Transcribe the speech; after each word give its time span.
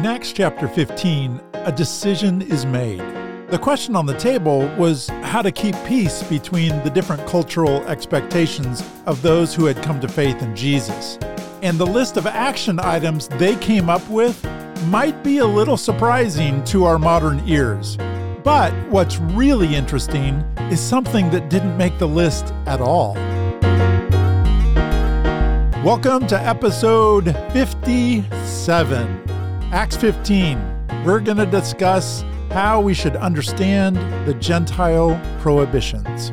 In 0.00 0.06
Acts 0.06 0.32
chapter 0.32 0.66
15, 0.66 1.38
a 1.52 1.70
decision 1.70 2.40
is 2.40 2.64
made. 2.64 3.00
The 3.50 3.58
question 3.60 3.94
on 3.94 4.06
the 4.06 4.16
table 4.16 4.66
was 4.78 5.08
how 5.22 5.42
to 5.42 5.52
keep 5.52 5.74
peace 5.84 6.22
between 6.22 6.70
the 6.84 6.88
different 6.88 7.26
cultural 7.26 7.86
expectations 7.86 8.82
of 9.04 9.20
those 9.20 9.54
who 9.54 9.66
had 9.66 9.82
come 9.82 10.00
to 10.00 10.08
faith 10.08 10.40
in 10.40 10.56
Jesus. 10.56 11.18
And 11.60 11.76
the 11.76 11.84
list 11.84 12.16
of 12.16 12.26
action 12.26 12.80
items 12.80 13.28
they 13.28 13.56
came 13.56 13.90
up 13.90 14.00
with 14.08 14.42
might 14.86 15.22
be 15.22 15.36
a 15.36 15.46
little 15.46 15.76
surprising 15.76 16.64
to 16.64 16.84
our 16.84 16.98
modern 16.98 17.46
ears. 17.46 17.98
But 18.42 18.72
what's 18.88 19.18
really 19.18 19.74
interesting 19.74 20.36
is 20.70 20.80
something 20.80 21.28
that 21.28 21.50
didn't 21.50 21.76
make 21.76 21.98
the 21.98 22.08
list 22.08 22.54
at 22.64 22.80
all. 22.80 23.12
Welcome 25.84 26.26
to 26.28 26.40
episode 26.40 27.34
57. 27.52 29.29
Acts 29.72 29.96
15, 29.98 31.04
we're 31.04 31.20
going 31.20 31.36
to 31.36 31.46
discuss 31.46 32.24
how 32.50 32.80
we 32.80 32.92
should 32.92 33.14
understand 33.14 33.94
the 34.26 34.34
Gentile 34.34 35.20
prohibitions. 35.38 36.32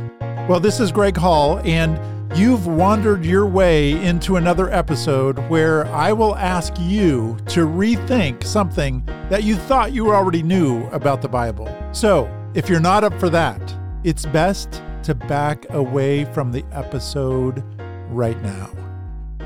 Well, 0.49 0.59
this 0.59 0.79
is 0.79 0.91
Greg 0.91 1.15
Hall, 1.15 1.59
and 1.59 1.99
you've 2.35 2.65
wandered 2.65 3.23
your 3.23 3.45
way 3.45 3.91
into 4.03 4.37
another 4.37 4.73
episode 4.73 5.37
where 5.49 5.85
I 5.89 6.13
will 6.13 6.35
ask 6.35 6.73
you 6.79 7.37
to 7.49 7.67
rethink 7.67 8.43
something 8.43 9.03
that 9.29 9.43
you 9.43 9.55
thought 9.55 9.93
you 9.93 10.11
already 10.11 10.41
knew 10.41 10.87
about 10.87 11.21
the 11.21 11.29
Bible. 11.29 11.69
So, 11.91 12.27
if 12.55 12.67
you're 12.67 12.79
not 12.79 13.03
up 13.03 13.13
for 13.19 13.29
that, 13.29 13.61
it's 14.03 14.25
best 14.25 14.81
to 15.03 15.13
back 15.13 15.69
away 15.69 16.25
from 16.25 16.51
the 16.51 16.65
episode 16.71 17.63
right 18.09 18.41
now. 18.41 18.71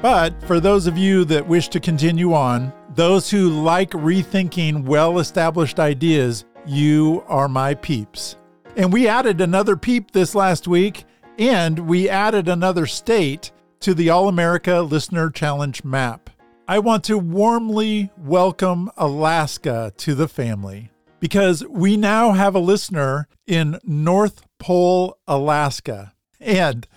But 0.02 0.42
for 0.44 0.62
those 0.62 0.88
of 0.88 0.98
you 0.98 1.26
that 1.26 1.46
wish 1.46 1.68
to 1.68 1.82
continue 1.82 2.34
on, 2.34 2.72
those 2.96 3.30
who 3.30 3.50
like 3.50 3.92
rethinking 3.92 4.84
well 4.84 5.20
established 5.20 5.80
ideas, 5.80 6.46
you 6.66 7.24
are 7.28 7.48
my 7.48 7.74
peeps. 7.74 8.38
And 8.76 8.92
we 8.92 9.08
added 9.08 9.40
another 9.42 9.76
peep 9.78 10.12
this 10.12 10.36
last 10.36 10.68
week, 10.68 11.06
and 11.38 11.80
we 11.88 12.10
added 12.10 12.48
another 12.48 12.86
state 12.86 13.52
to 13.80 13.94
the 13.94 14.10
All 14.10 14.28
America 14.28 14.82
Listener 14.82 15.30
Challenge 15.30 15.84
map. 15.84 16.30
I 16.68 16.80
want 16.80 17.04
to 17.06 17.18
warmly 17.18 18.12
welcome 18.18 18.92
Alaska 18.98 19.94
to 19.98 20.16
the 20.16 20.28
family 20.28 20.92
because 21.20 21.66
we 21.68 21.98
now 21.98 22.32
have 22.32 22.56
a 22.56 22.60
listener 22.60 23.28
in 23.48 23.80
North 23.84 24.44
Pole, 24.60 25.18
Alaska. 25.28 26.14
And 26.40 26.88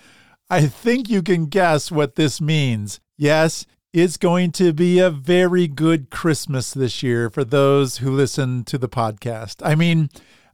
I 0.49 0.67
think 0.67 1.09
you 1.09 1.21
can 1.21 1.45
guess 1.45 1.91
what 1.91 2.15
this 2.15 2.39
means. 2.39 2.99
Yes, 3.17 3.65
it's 3.95 4.17
going 4.17 4.51
to 4.51 4.73
be 4.73 4.99
a 4.99 5.09
very 5.09 5.69
good 5.69 6.09
Christmas 6.09 6.73
this 6.73 7.01
year 7.01 7.29
for 7.29 7.45
those 7.45 7.99
who 7.99 8.11
listen 8.11 8.65
to 8.65 8.77
the 8.77 8.89
podcast. 8.89 9.65
I 9.65 9.75
mean, 9.75 10.09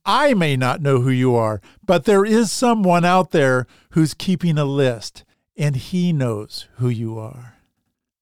I 0.06 0.36
may 0.36 0.56
not 0.56 0.80
know 0.80 1.02
who 1.02 1.10
you 1.10 1.36
are, 1.36 1.60
but 1.84 2.06
there 2.06 2.24
is 2.24 2.52
someone 2.52 3.04
out 3.04 3.32
there 3.32 3.66
who's 3.94 4.14
keeping 4.14 4.60
a 4.60 4.66
list, 4.66 5.24
and 5.58 5.76
he 5.76 6.14
knows 6.14 6.68
who 6.76 6.88
you 6.88 7.18
are. 7.18 7.56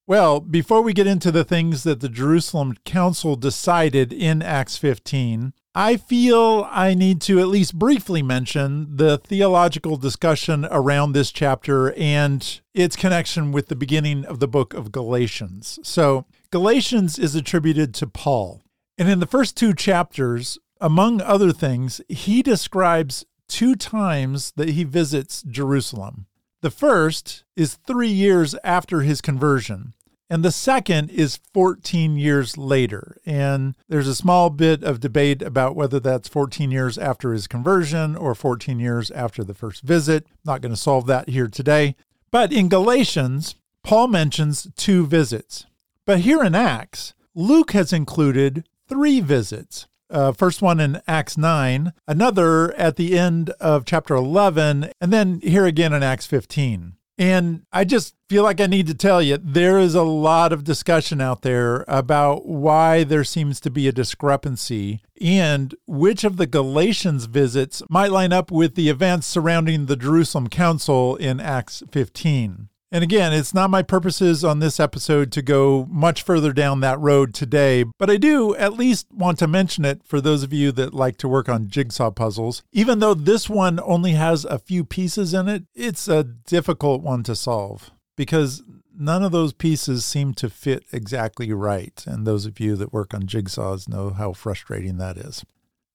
Well, 0.08 0.40
before 0.40 0.82
we 0.82 0.94
get 0.94 1.06
into 1.06 1.34
the 1.34 1.44
things 1.44 1.84
that 1.84 2.00
the 2.00 2.08
Jerusalem 2.08 2.76
Council 2.86 3.36
decided 3.36 4.14
in 4.14 4.42
Acts 4.42 4.78
15, 4.78 5.52
I 5.76 5.98
feel 5.98 6.68
I 6.72 6.96
need 6.96 7.22
to 7.22 7.40
at 7.40 7.48
least 7.48 7.78
briefly 7.78 8.24
mention 8.24 8.96
the 8.96 9.20
theological 9.20 9.98
discussion 9.98 10.66
around 10.72 11.12
this 11.12 11.32
chapter 11.32 11.94
and 11.94 12.60
its 12.74 12.96
connection 12.96 13.52
with 13.52 13.68
the 13.68 13.76
beginning 13.76 14.26
of 14.26 14.40
the 14.40 14.48
book 14.48 14.74
of 14.74 14.92
Galatians. 14.92 15.78
So, 15.84 16.26
Galatians 16.50 17.20
is 17.20 17.36
attributed 17.36 17.94
to 17.96 18.08
Paul. 18.08 18.64
And 18.98 19.08
in 19.08 19.20
the 19.20 19.28
first 19.28 19.56
two 19.56 19.76
chapters, 19.76 20.58
among 20.82 21.22
other 21.22 21.52
things, 21.52 22.02
he 22.10 22.42
describes 22.42 23.24
two 23.48 23.76
times 23.76 24.54
that 24.56 24.70
he 24.70 24.84
visits 24.84 25.44
Jerusalem. 25.44 26.26
The 26.62 26.72
first 26.72 27.46
is 27.56 27.76
three 27.76 28.10
years 28.10 28.56
after 28.64 29.02
his 29.02 29.22
conversion. 29.22 29.94
And 30.30 30.46
the 30.46 30.52
second 30.52 31.10
is 31.10 31.40
14 31.54 32.18
years 32.18 32.58
later. 32.58 33.18
And 33.26 33.76
there's 33.88 34.08
a 34.08 34.16
small 34.16 34.50
bit 34.50 34.84
of 34.84 35.00
debate 35.00 35.42
about 35.42 35.76
whether 35.76 36.00
that's 36.00 36.30
14 36.30 36.70
years 36.70 36.98
after 36.98 37.34
his 37.34 37.48
conversion 37.48 38.16
or 38.16 38.36
14 38.36 38.80
years 38.80 39.10
after 39.12 39.44
the 39.44 39.56
first 39.56 39.82
visit. 39.82 40.28
Not 40.46 40.62
going 40.62 40.74
to 40.74 40.78
solve 40.78 41.08
that 41.08 41.30
here 41.30 41.48
today. 41.48 41.96
But 42.32 42.54
in 42.54 42.70
Galatians, 42.70 43.56
Paul 43.84 44.08
mentions 44.08 44.68
two 44.76 45.08
visits. 45.08 45.66
But 46.06 46.20
here 46.20 46.44
in 46.44 46.54
Acts, 46.54 47.14
Luke 47.34 47.72
has 47.72 47.92
included 47.92 48.68
three 48.88 49.22
visits. 49.22 49.88
Uh, 50.12 50.32
first 50.32 50.62
one 50.62 50.80
in 50.80 51.02
Acts 51.08 51.38
9, 51.38 51.94
another 52.08 52.74
at 52.74 52.96
the 52.96 53.18
end 53.18 53.52
of 53.60 53.86
chapter 53.86 54.16
11, 54.16 54.92
and 55.00 55.14
then 55.14 55.40
here 55.42 55.66
again 55.66 55.94
in 55.94 56.02
Acts 56.02 56.26
15. 56.26 56.96
And 57.20 57.64
I 57.74 57.84
just 57.84 58.16
feel 58.30 58.44
like 58.44 58.62
I 58.62 58.66
need 58.66 58.88
to 58.88 58.94
tell 58.94 59.22
you 59.22 59.38
there 59.38 59.78
is 59.78 59.94
a 59.94 60.04
lot 60.04 60.54
of 60.54 60.64
discussion 60.64 61.20
out 61.20 61.42
there 61.42 61.84
about 61.86 62.46
why 62.46 63.04
there 63.04 63.26
seems 63.26 63.60
to 63.60 63.70
be 63.70 63.90
a 63.90 63.92
discrepancy 63.92 65.02
and 65.20 65.76
which 65.86 66.24
of 66.24 66.38
the 66.38 66.48
Galatians 66.48 67.26
visits 67.26 67.84
might 67.90 68.14
line 68.14 68.32
up 68.32 68.52
with 68.52 68.76
the 68.76 68.88
events 68.88 69.28
surrounding 69.28 69.88
the 69.88 69.98
Jerusalem 69.98 70.48
Council 70.48 71.18
in 71.18 71.42
Acts 71.42 71.84
15. 71.92 72.69
And 72.92 73.04
again, 73.04 73.34
it's 73.34 73.54
not 73.54 73.70
my 73.70 73.84
purposes 73.84 74.44
on 74.44 74.60
this 74.60 74.80
episode 74.80 75.32
to 75.34 75.44
go 75.44 75.86
much 75.92 76.24
further 76.24 76.52
down 76.52 76.80
that 76.80 77.00
road 77.00 77.36
today, 77.36 77.84
but 78.00 78.10
I 78.10 78.18
do 78.18 78.56
at 78.56 78.74
least 78.74 79.06
want 79.12 79.38
to 79.40 79.48
mention 79.48 79.86
it 79.86 80.02
for 80.04 80.20
those 80.20 80.42
of 80.42 80.54
you 80.54 80.72
that 80.72 80.94
like 80.94 81.18
to 81.18 81.28
work 81.28 81.48
on 81.48 81.68
jigsaw 81.68 82.10
puzzles. 82.10 82.64
Even 82.72 82.98
though 82.98 83.14
this 83.14 83.48
one 83.48 83.80
only 83.84 84.14
has 84.14 84.44
a 84.44 84.58
few 84.58 84.84
pieces 84.84 85.36
in 85.36 85.48
it, 85.48 85.66
it's 85.76 86.08
a 86.08 86.24
difficult 86.24 87.04
one 87.04 87.22
to 87.24 87.36
solve 87.36 87.92
because 88.18 88.64
none 88.98 89.24
of 89.24 89.32
those 89.32 89.54
pieces 89.54 90.04
seem 90.04 90.34
to 90.34 90.50
fit 90.50 90.84
exactly 90.92 91.54
right. 91.54 92.04
And 92.08 92.26
those 92.26 92.48
of 92.48 92.60
you 92.60 92.76
that 92.78 92.92
work 92.92 93.14
on 93.14 93.24
jigsaws 93.24 93.88
know 93.88 94.10
how 94.10 94.34
frustrating 94.34 94.98
that 94.98 95.16
is. 95.16 95.46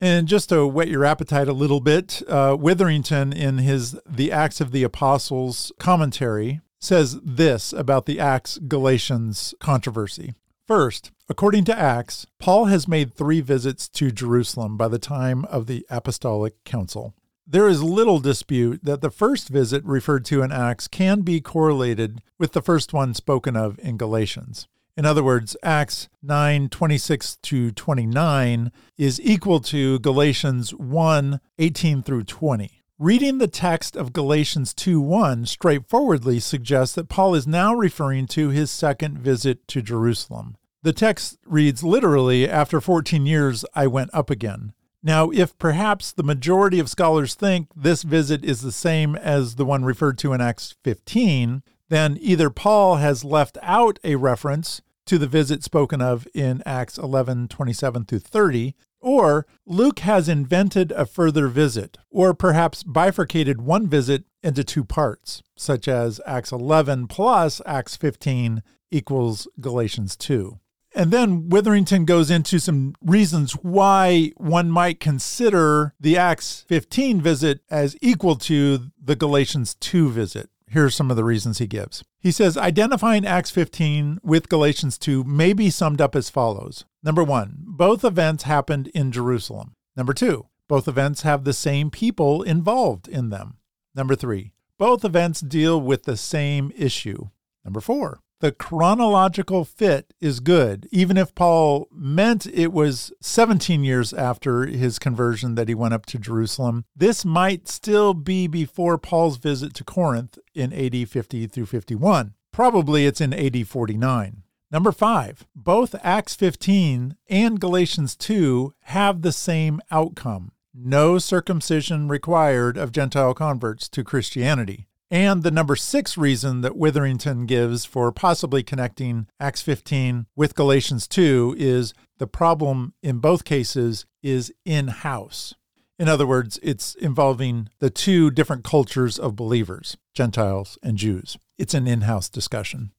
And 0.01 0.29
just 0.29 0.49
to 0.51 0.67
whet 0.67 0.89
your 0.89 1.05
appetite 1.05 1.49
a 1.49 1.53
little 1.53 1.81
bit, 1.81 2.23
uh, 2.29 2.57
Witherington, 2.59 3.33
in 3.33 3.59
his 3.59 3.99
The 4.07 4.33
Acts 4.33 4.61
of 4.61 4.71
the 4.71 4.83
Apostles 4.83 5.73
commentary, 5.79 6.61
says 6.85 7.19
this 7.23 7.73
about 7.73 8.07
the 8.07 8.21
Acts 8.21 8.59
Galatians 8.59 9.55
controversy. 9.59 10.35
First, 10.67 11.11
according 11.29 11.65
to 11.65 11.79
Acts, 11.79 12.27
Paul 12.39 12.67
has 12.67 12.87
made 12.87 13.15
three 13.15 13.41
visits 13.41 13.89
to 13.91 14.11
Jerusalem 14.11 14.77
by 14.77 14.89
the 14.89 14.99
time 14.99 15.45
of 15.47 15.67
the 15.67 15.87
Apostolic 15.91 16.63
Council. 16.65 17.15
There 17.47 17.69
is 17.69 17.83
little 17.83 18.21
dispute 18.21 18.85
that 18.85 19.03
the 19.03 19.11
first 19.11 19.49
visit 19.49 19.85
referred 19.85 20.25
to 20.27 20.43
in 20.43 20.53
Acts 20.53 20.89
can 20.89 21.21
be 21.21 21.41
correlated 21.41 22.23
with 22.39 22.53
the 22.53 22.63
first 22.63 22.93
one 22.93 23.13
spoken 23.13 23.57
of 23.57 23.79
in 23.81 23.99
Galatians. 23.99 24.69
In 24.97 25.05
other 25.05 25.25
words, 25.25 25.57
Acts 25.63 26.09
9 26.23 26.69
26 26.69 27.37
to 27.37 27.73
29 27.73 28.73
is 28.97 29.21
equal 29.21 29.61
to 29.61 29.99
Galatians 29.99 30.73
1 30.73 31.41
18 31.59 32.03
through 32.03 32.25
20. 32.25 32.84
Reading 33.01 33.39
the 33.39 33.49
text 33.49 33.97
of 33.97 34.13
Galatians 34.13 34.73
2:1 34.73 35.47
straightforwardly 35.47 36.39
suggests 36.39 36.95
that 36.95 37.09
Paul 37.09 37.35
is 37.35 37.45
now 37.45 37.75
referring 37.75 38.29
to 38.29 38.51
his 38.51 38.71
second 38.71 39.19
visit 39.19 39.67
to 39.67 39.83
Jerusalem. 39.83 40.57
The 40.85 40.93
text 40.93 41.37
reads 41.45 41.83
literally, 41.83 42.49
After 42.49 42.81
14 42.81 43.27
years, 43.27 43.65
I 43.75 43.89
went 43.89 44.11
up 44.15 44.31
again. 44.31 44.75
Now, 45.03 45.31
if 45.31 45.59
perhaps 45.59 46.13
the 46.13 46.23
majority 46.23 46.79
of 46.79 46.89
scholars 46.89 47.35
think 47.35 47.67
this 47.75 48.05
visit 48.05 48.45
is 48.45 48.61
the 48.61 48.71
same 48.71 49.17
as 49.17 49.57
the 49.57 49.65
one 49.65 49.85
referred 49.85 50.17
to 50.19 50.33
in 50.33 50.41
Acts 50.41 50.77
15, 50.85 51.65
then 51.89 52.17
either 52.21 52.49
Paul 52.49 52.97
has 52.97 53.25
left 53.25 53.59
out 53.61 53.99
a 54.05 54.15
reference 54.15 54.83
to 55.07 55.19
the 55.19 55.27
visit 55.27 55.65
spoken 55.65 56.01
of 56.01 56.29
in 56.33 56.63
Acts 56.65 56.97
11 56.97 57.49
27 57.49 58.05
through 58.05 58.21
30, 58.21 58.77
or 59.05 59.47
Luke 59.67 60.01
has 60.01 60.29
invented 60.29 60.91
a 60.93 61.05
further 61.05 61.47
visit, 61.49 61.99
or 62.11 62.33
perhaps 62.33 62.83
bifurcated 62.83 63.61
one 63.61 63.87
visit 63.87 64.25
into 64.43 64.65
two 64.65 64.83
parts, 64.83 65.43
such 65.57 65.87
as 65.87 66.21
Acts 66.27 66.51
11 66.51 67.07
plus 67.07 67.61
Acts 67.67 67.97
15 67.97 68.63
equals 68.91 69.47
Galatians 69.61 70.17
2. 70.17 70.59
And 70.97 71.11
then 71.11 71.49
Witherington 71.49 72.05
goes 72.05 72.31
into 72.31 72.59
some 72.59 72.95
reasons 73.03 73.53
why 73.53 74.33
one 74.37 74.71
might 74.71 75.01
consider 75.01 75.93
the 76.01 76.17
Acts 76.17 76.65
15 76.69 77.21
visit 77.21 77.61
as 77.69 77.97
equal 78.01 78.37
to 78.37 78.91
the 79.03 79.17
Galatians 79.17 79.75
2 79.75 80.09
visit. 80.11 80.49
Here 80.71 80.87
are 80.87 80.91
some 80.91 81.11
of 81.11 81.17
the 81.17 81.25
reasons 81.25 81.59
he 81.59 81.67
gives. 81.67 82.05
He 82.21 82.31
says 82.31 82.57
identifying 82.57 83.27
Acts 83.27 83.51
15 83.51 84.21
with 84.23 84.49
Galatians 84.49 84.97
2 84.97 85.25
may 85.25 85.53
be 85.53 85.69
summed 85.69 86.01
up 86.01 86.17
as 86.17 86.31
follows. 86.31 86.85
Number 87.05 87.23
one, 87.23 87.59
both 87.67 88.03
events 88.03 88.45
happened 88.45 88.89
in 88.89 89.13
Jerusalem. 89.13 89.75
Number 89.95 90.15
two, 90.15 90.47
both 90.71 90.89
events 90.89 91.21
have 91.21 91.45
the 91.45 91.53
same 91.53 91.91
people 91.91 92.43
involved 92.43 93.09
in 93.09 93.29
them. 93.29 93.59
Number 93.95 94.17
three, 94.17 94.53
both 94.79 95.05
events 95.05 95.43
deal 95.43 95.79
with 95.79 96.05
the 96.05 96.17
same 96.17 96.73
issue. 96.75 97.29
Number 97.63 97.83
four, 97.83 98.21
the 98.41 98.53
chronological 98.53 99.67
fit 99.67 100.15
is 100.19 100.41
good. 100.41 100.89
Even 100.91 101.19
if 101.19 101.35
Paul 101.35 101.89
meant 101.93 102.47
it 102.47 102.73
was 102.73 103.13
17 103.21 103.85
years 103.85 104.15
after 104.15 104.65
his 104.65 104.99
conversion 104.99 105.57
that 105.57 105.69
he 105.69 105.75
went 105.75 105.93
up 105.93 106.07
to 106.07 106.19
Jerusalem, 106.19 106.87
this 106.97 107.23
might 107.23 107.69
still 107.69 108.15
be 108.15 108.47
before 108.47 108.97
Paul's 108.97 109.37
visit 109.37 109.75
to 109.75 109.85
Corinth 109.85 110.39
in 110.55 110.73
AD 110.73 111.07
50 111.07 111.47
through 111.49 111.67
51. 111.67 112.33
Probably 112.51 113.05
it's 113.05 113.21
in 113.21 113.35
AD 113.35 113.69
49. 113.69 114.44
Number 114.75 114.91
five, 114.91 115.47
both 115.55 115.95
Acts 116.03 116.35
15 116.35 117.17
and 117.31 117.61
Galatians 117.61 118.17
2 118.17 118.75
have 118.81 119.23
the 119.23 119.31
same 119.31 119.81
outcome 119.93 120.51
no 120.75 121.19
circumcision 121.21 122.09
required 122.09 122.77
of 122.77 122.91
Gentile 122.91 123.35
converts 123.35 123.89
to 123.91 124.03
Christianity. 124.03 124.89
And 125.13 125.45
the 125.45 125.53
number 125.53 125.77
six 125.77 126.19
reason 126.19 126.63
that 126.63 126.77
Witherington 126.77 127.47
gives 127.47 127.85
for 127.85 128.11
possibly 128.11 128.65
connecting 128.65 129.29
Acts 129.39 129.63
15 129.63 130.27
with 130.35 130.57
Galatians 130.57 131.07
2 131.07 131.55
is 131.57 131.95
the 132.19 132.27
problem 132.27 132.95
in 133.01 133.19
both 133.19 133.45
cases 133.45 134.07
is 134.25 134.53
in 134.65 134.89
house. 134.89 135.55
In 136.01 136.09
other 136.09 136.27
words, 136.27 136.59
it's 136.65 136.97
involving 136.97 137.69
the 137.79 137.91
two 137.91 138.33
different 138.33 138.65
cultures 138.65 139.21
of 139.21 139.37
believers, 139.37 139.97
Gentiles 140.15 140.81
and 140.83 140.99
Jews. 140.99 141.39
It's 141.59 141.75
an 141.75 141.87
in 141.87 142.01
house 142.01 142.29
discussion. 142.29 142.91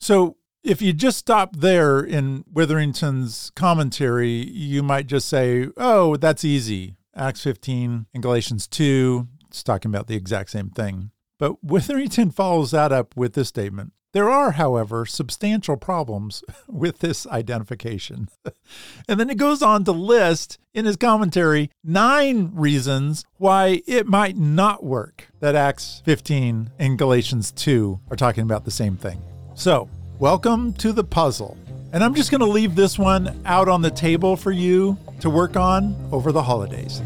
So 0.00 0.38
if 0.62 0.82
you 0.82 0.92
just 0.92 1.18
stop 1.18 1.56
there 1.56 2.00
in 2.00 2.44
Witherington's 2.52 3.50
commentary, 3.54 4.46
you 4.48 4.82
might 4.82 5.06
just 5.06 5.28
say, 5.28 5.68
oh, 5.76 6.16
that's 6.16 6.44
easy. 6.44 6.96
Acts 7.14 7.42
15 7.42 8.06
and 8.14 8.22
Galatians 8.22 8.66
2, 8.66 9.26
it's 9.48 9.62
talking 9.62 9.90
about 9.90 10.06
the 10.06 10.16
exact 10.16 10.50
same 10.50 10.70
thing. 10.70 11.10
But 11.38 11.62
Witherington 11.64 12.30
follows 12.30 12.70
that 12.72 12.92
up 12.92 13.16
with 13.16 13.34
this 13.34 13.48
statement. 13.48 13.92
There 14.12 14.30
are, 14.30 14.52
however, 14.52 15.04
substantial 15.04 15.76
problems 15.76 16.42
with 16.68 17.00
this 17.00 17.26
identification. 17.26 18.28
and 19.08 19.20
then 19.20 19.30
it 19.30 19.36
goes 19.36 19.62
on 19.62 19.84
to 19.84 19.92
list 19.92 20.58
in 20.72 20.86
his 20.86 20.96
commentary 20.96 21.70
nine 21.84 22.50
reasons 22.54 23.24
why 23.36 23.82
it 23.86 24.06
might 24.06 24.36
not 24.36 24.82
work 24.82 25.28
that 25.40 25.54
Acts 25.54 26.02
15 26.04 26.70
and 26.78 26.98
Galatians 26.98 27.52
2 27.52 28.00
are 28.10 28.16
talking 28.16 28.42
about 28.42 28.64
the 28.64 28.70
same 28.70 28.96
thing. 28.96 29.22
So, 29.54 29.90
welcome 30.18 30.72
to 30.72 30.92
the 30.92 31.04
puzzle. 31.04 31.56
And 31.92 32.02
I'm 32.02 32.12
just 32.12 32.32
going 32.32 32.40
to 32.40 32.46
leave 32.46 32.74
this 32.74 32.98
one 32.98 33.40
out 33.46 33.68
on 33.68 33.82
the 33.82 33.90
table 33.90 34.36
for 34.36 34.50
you 34.50 34.98
to 35.20 35.30
work 35.30 35.56
on 35.56 35.94
over 36.10 36.32
the 36.32 36.42
holidays. 36.42 37.00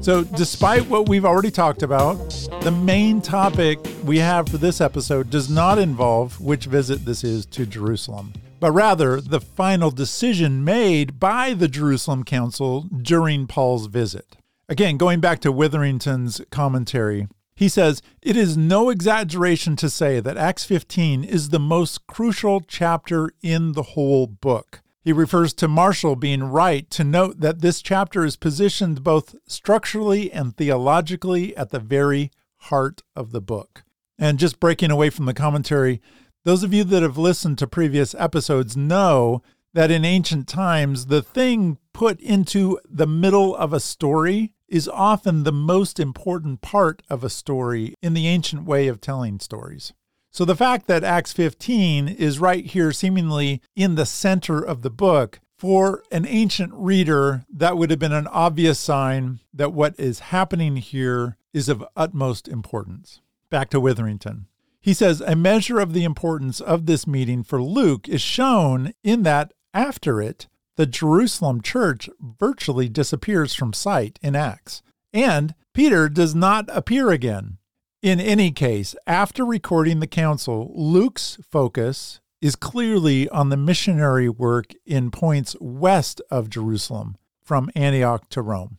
So, 0.00 0.24
despite 0.24 0.88
what 0.88 1.06
we've 1.06 1.26
already 1.26 1.50
talked 1.50 1.82
about, 1.82 2.14
the 2.62 2.70
main 2.70 3.20
topic 3.20 3.78
we 4.04 4.18
have 4.18 4.48
for 4.48 4.58
this 4.58 4.80
episode 4.80 5.30
does 5.30 5.48
not 5.50 5.78
involve 5.78 6.40
which 6.40 6.66
visit 6.66 7.04
this 7.04 7.24
is 7.24 7.46
to 7.46 7.66
Jerusalem, 7.66 8.32
but 8.60 8.72
rather 8.72 9.20
the 9.20 9.40
final 9.40 9.90
decision 9.90 10.64
made 10.64 11.18
by 11.18 11.54
the 11.54 11.68
Jerusalem 11.68 12.24
Council 12.24 12.82
during 12.82 13.46
Paul's 13.46 13.86
visit. 13.86 14.36
Again, 14.68 14.96
going 14.96 15.20
back 15.20 15.40
to 15.40 15.52
Witherington's 15.52 16.40
commentary, 16.50 17.28
he 17.54 17.68
says, 17.68 18.02
It 18.22 18.36
is 18.36 18.56
no 18.56 18.90
exaggeration 18.90 19.76
to 19.76 19.90
say 19.90 20.20
that 20.20 20.36
Acts 20.36 20.64
15 20.64 21.24
is 21.24 21.48
the 21.48 21.58
most 21.58 22.06
crucial 22.06 22.60
chapter 22.60 23.30
in 23.42 23.72
the 23.72 23.82
whole 23.82 24.26
book. 24.26 24.80
He 25.02 25.12
refers 25.12 25.54
to 25.54 25.68
Marshall 25.68 26.16
being 26.16 26.44
right 26.44 26.88
to 26.90 27.02
note 27.02 27.40
that 27.40 27.60
this 27.60 27.80
chapter 27.80 28.24
is 28.24 28.36
positioned 28.36 29.02
both 29.02 29.34
structurally 29.46 30.30
and 30.30 30.56
theologically 30.56 31.56
at 31.56 31.70
the 31.70 31.80
very 31.80 32.30
heart 32.56 33.02
of 33.16 33.32
the 33.32 33.40
book. 33.40 33.84
And 34.18 34.38
just 34.38 34.60
breaking 34.60 34.90
away 34.90 35.10
from 35.10 35.26
the 35.26 35.34
commentary, 35.34 36.02
those 36.44 36.62
of 36.62 36.74
you 36.74 36.84
that 36.84 37.02
have 37.02 37.18
listened 37.18 37.58
to 37.58 37.66
previous 37.66 38.14
episodes 38.14 38.76
know 38.76 39.42
that 39.74 39.90
in 39.90 40.04
ancient 40.04 40.48
times, 40.48 41.06
the 41.06 41.22
thing 41.22 41.78
put 41.92 42.20
into 42.20 42.78
the 42.88 43.06
middle 43.06 43.54
of 43.54 43.72
a 43.72 43.80
story 43.80 44.52
is 44.66 44.88
often 44.88 45.42
the 45.42 45.52
most 45.52 45.98
important 46.00 46.60
part 46.60 47.02
of 47.08 47.24
a 47.24 47.30
story 47.30 47.94
in 48.02 48.14
the 48.14 48.26
ancient 48.26 48.64
way 48.64 48.88
of 48.88 49.00
telling 49.00 49.40
stories. 49.40 49.92
So 50.30 50.44
the 50.44 50.56
fact 50.56 50.86
that 50.86 51.04
Acts 51.04 51.32
15 51.32 52.08
is 52.08 52.38
right 52.38 52.64
here, 52.64 52.92
seemingly 52.92 53.62
in 53.74 53.94
the 53.94 54.06
center 54.06 54.60
of 54.60 54.82
the 54.82 54.90
book, 54.90 55.40
for 55.58 56.02
an 56.12 56.26
ancient 56.26 56.72
reader, 56.74 57.44
that 57.52 57.76
would 57.76 57.90
have 57.90 57.98
been 57.98 58.12
an 58.12 58.28
obvious 58.28 58.78
sign 58.78 59.40
that 59.52 59.72
what 59.72 59.98
is 59.98 60.20
happening 60.20 60.76
here 60.76 61.36
is 61.52 61.68
of 61.68 61.84
utmost 61.96 62.46
importance. 62.46 63.20
Back 63.50 63.70
to 63.70 63.80
Witherington. 63.80 64.46
He 64.80 64.92
says 64.92 65.20
a 65.20 65.34
measure 65.34 65.80
of 65.80 65.92
the 65.92 66.04
importance 66.04 66.60
of 66.60 66.86
this 66.86 67.06
meeting 67.06 67.42
for 67.42 67.62
Luke 67.62 68.08
is 68.08 68.20
shown 68.20 68.92
in 69.02 69.22
that 69.22 69.52
after 69.72 70.20
it, 70.20 70.48
the 70.76 70.86
Jerusalem 70.86 71.60
church 71.62 72.08
virtually 72.20 72.88
disappears 72.88 73.54
from 73.54 73.72
sight 73.72 74.18
in 74.22 74.36
Acts, 74.36 74.82
and 75.12 75.54
Peter 75.74 76.08
does 76.08 76.34
not 76.34 76.66
appear 76.68 77.10
again. 77.10 77.58
In 78.02 78.20
any 78.20 78.52
case, 78.52 78.94
after 79.06 79.44
recording 79.44 80.00
the 80.00 80.06
council, 80.06 80.70
Luke's 80.74 81.38
focus 81.50 82.20
is 82.40 82.54
clearly 82.54 83.28
on 83.30 83.48
the 83.48 83.56
missionary 83.56 84.28
work 84.28 84.72
in 84.86 85.10
points 85.10 85.56
west 85.60 86.20
of 86.30 86.48
Jerusalem, 86.48 87.16
from 87.42 87.70
Antioch 87.74 88.28
to 88.28 88.42
Rome. 88.42 88.78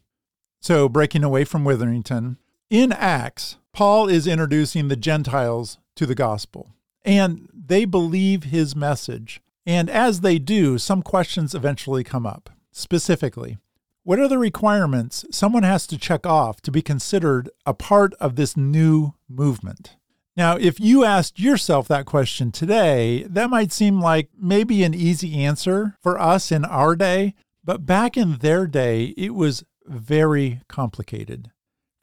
So, 0.62 0.88
breaking 0.88 1.24
away 1.24 1.44
from 1.44 1.66
Witherington, 1.66 2.38
in 2.70 2.92
Acts, 2.92 3.58
Paul 3.74 4.08
is 4.08 4.28
introducing 4.28 4.88
the 4.88 4.96
Gentiles 4.96 5.78
to 5.96 6.06
the 6.06 6.16
gospel, 6.16 6.76
and 7.04 7.50
they 7.54 7.86
believe 7.86 8.46
his 8.46 8.76
message. 8.76 9.42
And 9.66 9.90
as 9.90 10.22
they 10.22 10.40
do, 10.40 10.78
some 10.78 11.02
questions 11.02 11.54
eventually 11.54 12.04
come 12.04 12.26
up. 12.26 12.50
Specifically, 12.72 13.58
what 14.04 14.20
are 14.20 14.28
the 14.28 14.38
requirements 14.38 15.26
someone 15.32 15.64
has 15.64 15.86
to 15.88 15.98
check 15.98 16.26
off 16.26 16.62
to 16.62 16.72
be 16.72 16.82
considered 16.82 17.50
a 17.66 17.74
part 17.74 18.14
of 18.16 18.36
this 18.36 18.56
new 18.56 19.14
movement? 19.28 19.96
Now, 20.36 20.56
if 20.56 20.80
you 20.80 21.04
asked 21.04 21.40
yourself 21.40 21.88
that 21.90 22.06
question 22.06 22.52
today, 22.52 23.24
that 23.24 23.50
might 23.50 23.72
seem 23.72 24.00
like 24.00 24.30
maybe 24.40 24.84
an 24.84 24.94
easy 24.94 25.44
answer 25.44 25.98
for 26.02 26.20
us 26.20 26.52
in 26.52 26.64
our 26.66 26.96
day, 26.96 27.36
but 27.64 27.86
back 27.86 28.16
in 28.16 28.38
their 28.38 28.66
day, 28.66 29.14
it 29.18 29.36
was 29.36 29.66
very 29.86 30.62
complicated. 30.70 31.52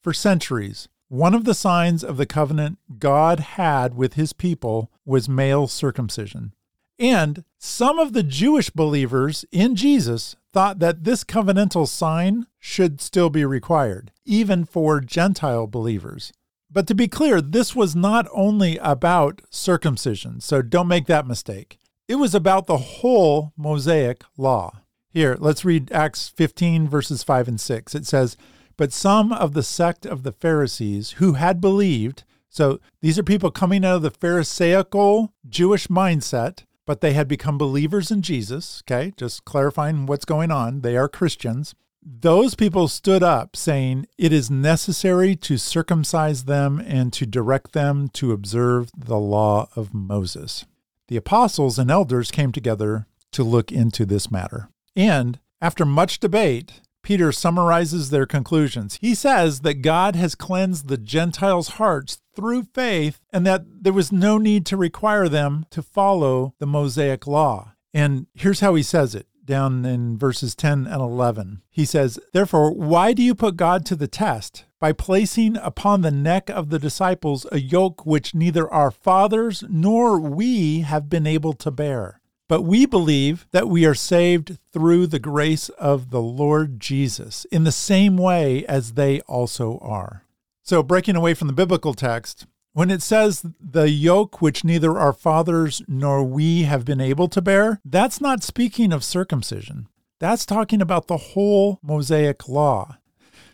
For 0.06 0.12
centuries, 0.12 0.86
one 1.08 1.34
of 1.34 1.42
the 1.42 1.52
signs 1.52 2.04
of 2.04 2.16
the 2.16 2.26
covenant 2.26 2.78
God 3.00 3.40
had 3.40 3.96
with 3.96 4.14
his 4.14 4.32
people 4.32 4.88
was 5.04 5.28
male 5.28 5.66
circumcision. 5.66 6.54
And 6.96 7.42
some 7.58 7.98
of 7.98 8.12
the 8.12 8.22
Jewish 8.22 8.70
believers 8.70 9.44
in 9.50 9.75
Jesus 9.75 10.36
thought 10.52 10.78
that 10.78 11.02
this 11.02 11.25
covenantal 11.25 11.88
sign 11.88 12.46
should 12.60 13.00
still 13.00 13.30
be 13.30 13.44
required, 13.44 14.12
even 14.25 14.64
for 14.64 15.00
Gentile 15.00 15.66
believers. 15.66 16.32
But 16.70 16.86
to 16.86 16.94
be 16.94 17.08
clear, 17.08 17.40
this 17.40 17.75
was 17.75 17.96
not 17.96 18.28
only 18.32 18.76
about 18.76 19.42
circumcision, 19.50 20.40
so 20.40 20.62
don't 20.62 20.86
make 20.86 21.06
that 21.06 21.26
mistake. 21.26 21.80
It 22.06 22.14
was 22.14 22.32
about 22.32 22.68
the 22.68 22.78
whole 22.78 23.52
Mosaic 23.56 24.22
law. 24.36 24.82
Here, 25.10 25.36
let's 25.40 25.64
read 25.64 25.90
Acts 25.90 26.28
15, 26.28 26.88
verses 26.88 27.25
5 27.25 27.48
and 27.48 27.60
6. 27.60 27.96
It 27.96 28.06
says, 28.06 28.36
But 28.76 28.92
some 28.92 29.33
of 29.33 29.54
the 29.54 29.62
sect 29.62 30.04
of 30.04 30.23
the 30.23 30.33
Pharisees 30.33 31.12
who 31.12 31.35
had 31.35 31.61
believed, 31.61 32.25
so 32.49 32.78
these 33.00 33.18
are 33.18 33.23
people 33.23 33.50
coming 33.50 33.85
out 33.85 33.97
of 33.97 34.02
the 34.02 34.11
Pharisaical 34.11 35.33
Jewish 35.49 35.88
mindset, 35.88 36.64
but 36.85 37.00
they 37.00 37.14
had 37.14 37.26
become 37.26 37.59
believers 37.59 38.11
in 38.11 38.23
Jesus. 38.23 38.83
Okay, 38.85 39.12
just 39.16 39.45
clarifying 39.45 40.06
what's 40.06 40.25
going 40.25 40.50
on. 40.50 40.83
They 40.83 40.97
are 40.97 41.09
Christians. 41.09 41.75
Those 42.09 42.54
people 42.54 42.87
stood 42.87 43.25
up 43.25 43.56
saying 43.56 44.06
it 44.16 44.33
is 44.33 44.49
necessary 44.49 45.35
to 45.37 45.56
circumcise 45.56 46.45
them 46.45 46.78
and 46.78 47.12
to 47.14 47.26
direct 47.26 47.73
them 47.73 48.09
to 48.11 48.30
observe 48.30 48.90
the 48.97 49.18
law 49.18 49.68
of 49.75 49.92
Moses. 49.92 50.66
The 51.09 51.16
apostles 51.16 51.78
and 51.80 51.90
elders 51.90 52.30
came 52.30 52.52
together 52.52 53.06
to 53.33 53.42
look 53.42 53.73
into 53.73 54.06
this 54.06 54.30
matter. 54.30 54.68
And 54.95 55.40
after 55.61 55.85
much 55.85 56.21
debate, 56.21 56.80
Peter 57.06 57.30
summarizes 57.30 58.10
their 58.10 58.26
conclusions. 58.26 58.98
He 59.00 59.14
says 59.14 59.60
that 59.60 59.75
God 59.80 60.16
has 60.16 60.34
cleansed 60.34 60.88
the 60.88 60.96
Gentiles' 60.96 61.68
hearts 61.78 62.20
through 62.34 62.64
faith 62.75 63.20
and 63.32 63.46
that 63.46 63.62
there 63.84 63.92
was 63.92 64.10
no 64.10 64.38
need 64.38 64.66
to 64.66 64.76
require 64.76 65.28
them 65.28 65.66
to 65.70 65.82
follow 65.82 66.56
the 66.58 66.66
Mosaic 66.66 67.25
law. 67.25 67.75
And 67.94 68.26
here's 68.34 68.58
how 68.58 68.75
he 68.75 68.82
says 68.82 69.14
it 69.14 69.28
down 69.44 69.84
in 69.84 70.18
verses 70.18 70.56
10 70.56 70.88
and 70.88 71.00
11. 71.00 71.62
He 71.70 71.84
says, 71.84 72.18
Therefore, 72.32 72.75
why 72.75 73.12
do 73.12 73.22
you 73.22 73.36
put 73.36 73.54
God 73.54 73.86
to 73.86 73.94
the 73.94 74.08
test? 74.08 74.64
By 74.80 74.90
placing 74.90 75.56
upon 75.58 76.00
the 76.00 76.10
neck 76.10 76.50
of 76.50 76.70
the 76.70 76.80
disciples 76.80 77.46
a 77.52 77.60
yoke 77.60 78.04
which 78.04 78.34
neither 78.34 78.68
our 78.68 78.90
fathers 78.90 79.62
nor 79.68 80.18
we 80.18 80.80
have 80.80 81.08
been 81.08 81.28
able 81.28 81.52
to 81.52 81.70
bear. 81.70 82.20
But 82.49 82.62
we 82.62 82.87
believe 82.87 83.47
that 83.50 83.69
we 83.69 83.85
are 83.85 83.95
saved 83.95 84.59
through 84.73 85.09
the 85.09 85.19
grace 85.19 85.69
of 85.71 86.11
the 86.11 86.23
Lord 86.23 86.79
Jesus 86.79 87.45
in 87.47 87.65
the 87.65 87.73
same 87.73 88.17
way 88.17 88.65
as 88.67 88.93
they 88.93 89.21
also 89.23 89.79
are. 89.79 90.23
So, 90.62 90.83
breaking 90.83 91.17
away 91.17 91.35
from 91.35 91.49
the 91.49 91.53
biblical 91.53 91.95
text, 91.95 92.47
when 92.73 92.91
it 92.91 93.03
says 93.03 93.45
the 93.59 93.88
yoke 93.88 94.41
which 94.43 94.65
neither 94.65 94.99
our 94.99 95.12
fathers 95.12 95.83
nor 95.88 96.23
we 96.23 96.62
have 96.62 96.85
been 96.85 97.00
able 97.00 97.29
to 97.29 97.41
bear, 97.41 97.81
that's 97.85 98.21
not 98.21 98.43
speaking 98.43 98.93
of 98.93 99.03
circumcision. 99.03 99.88
That's 100.19 100.47
talking 100.47 100.81
about 100.81 101.07
the 101.07 101.17
whole 101.17 101.79
Mosaic 101.83 102.49
law. 102.49 102.99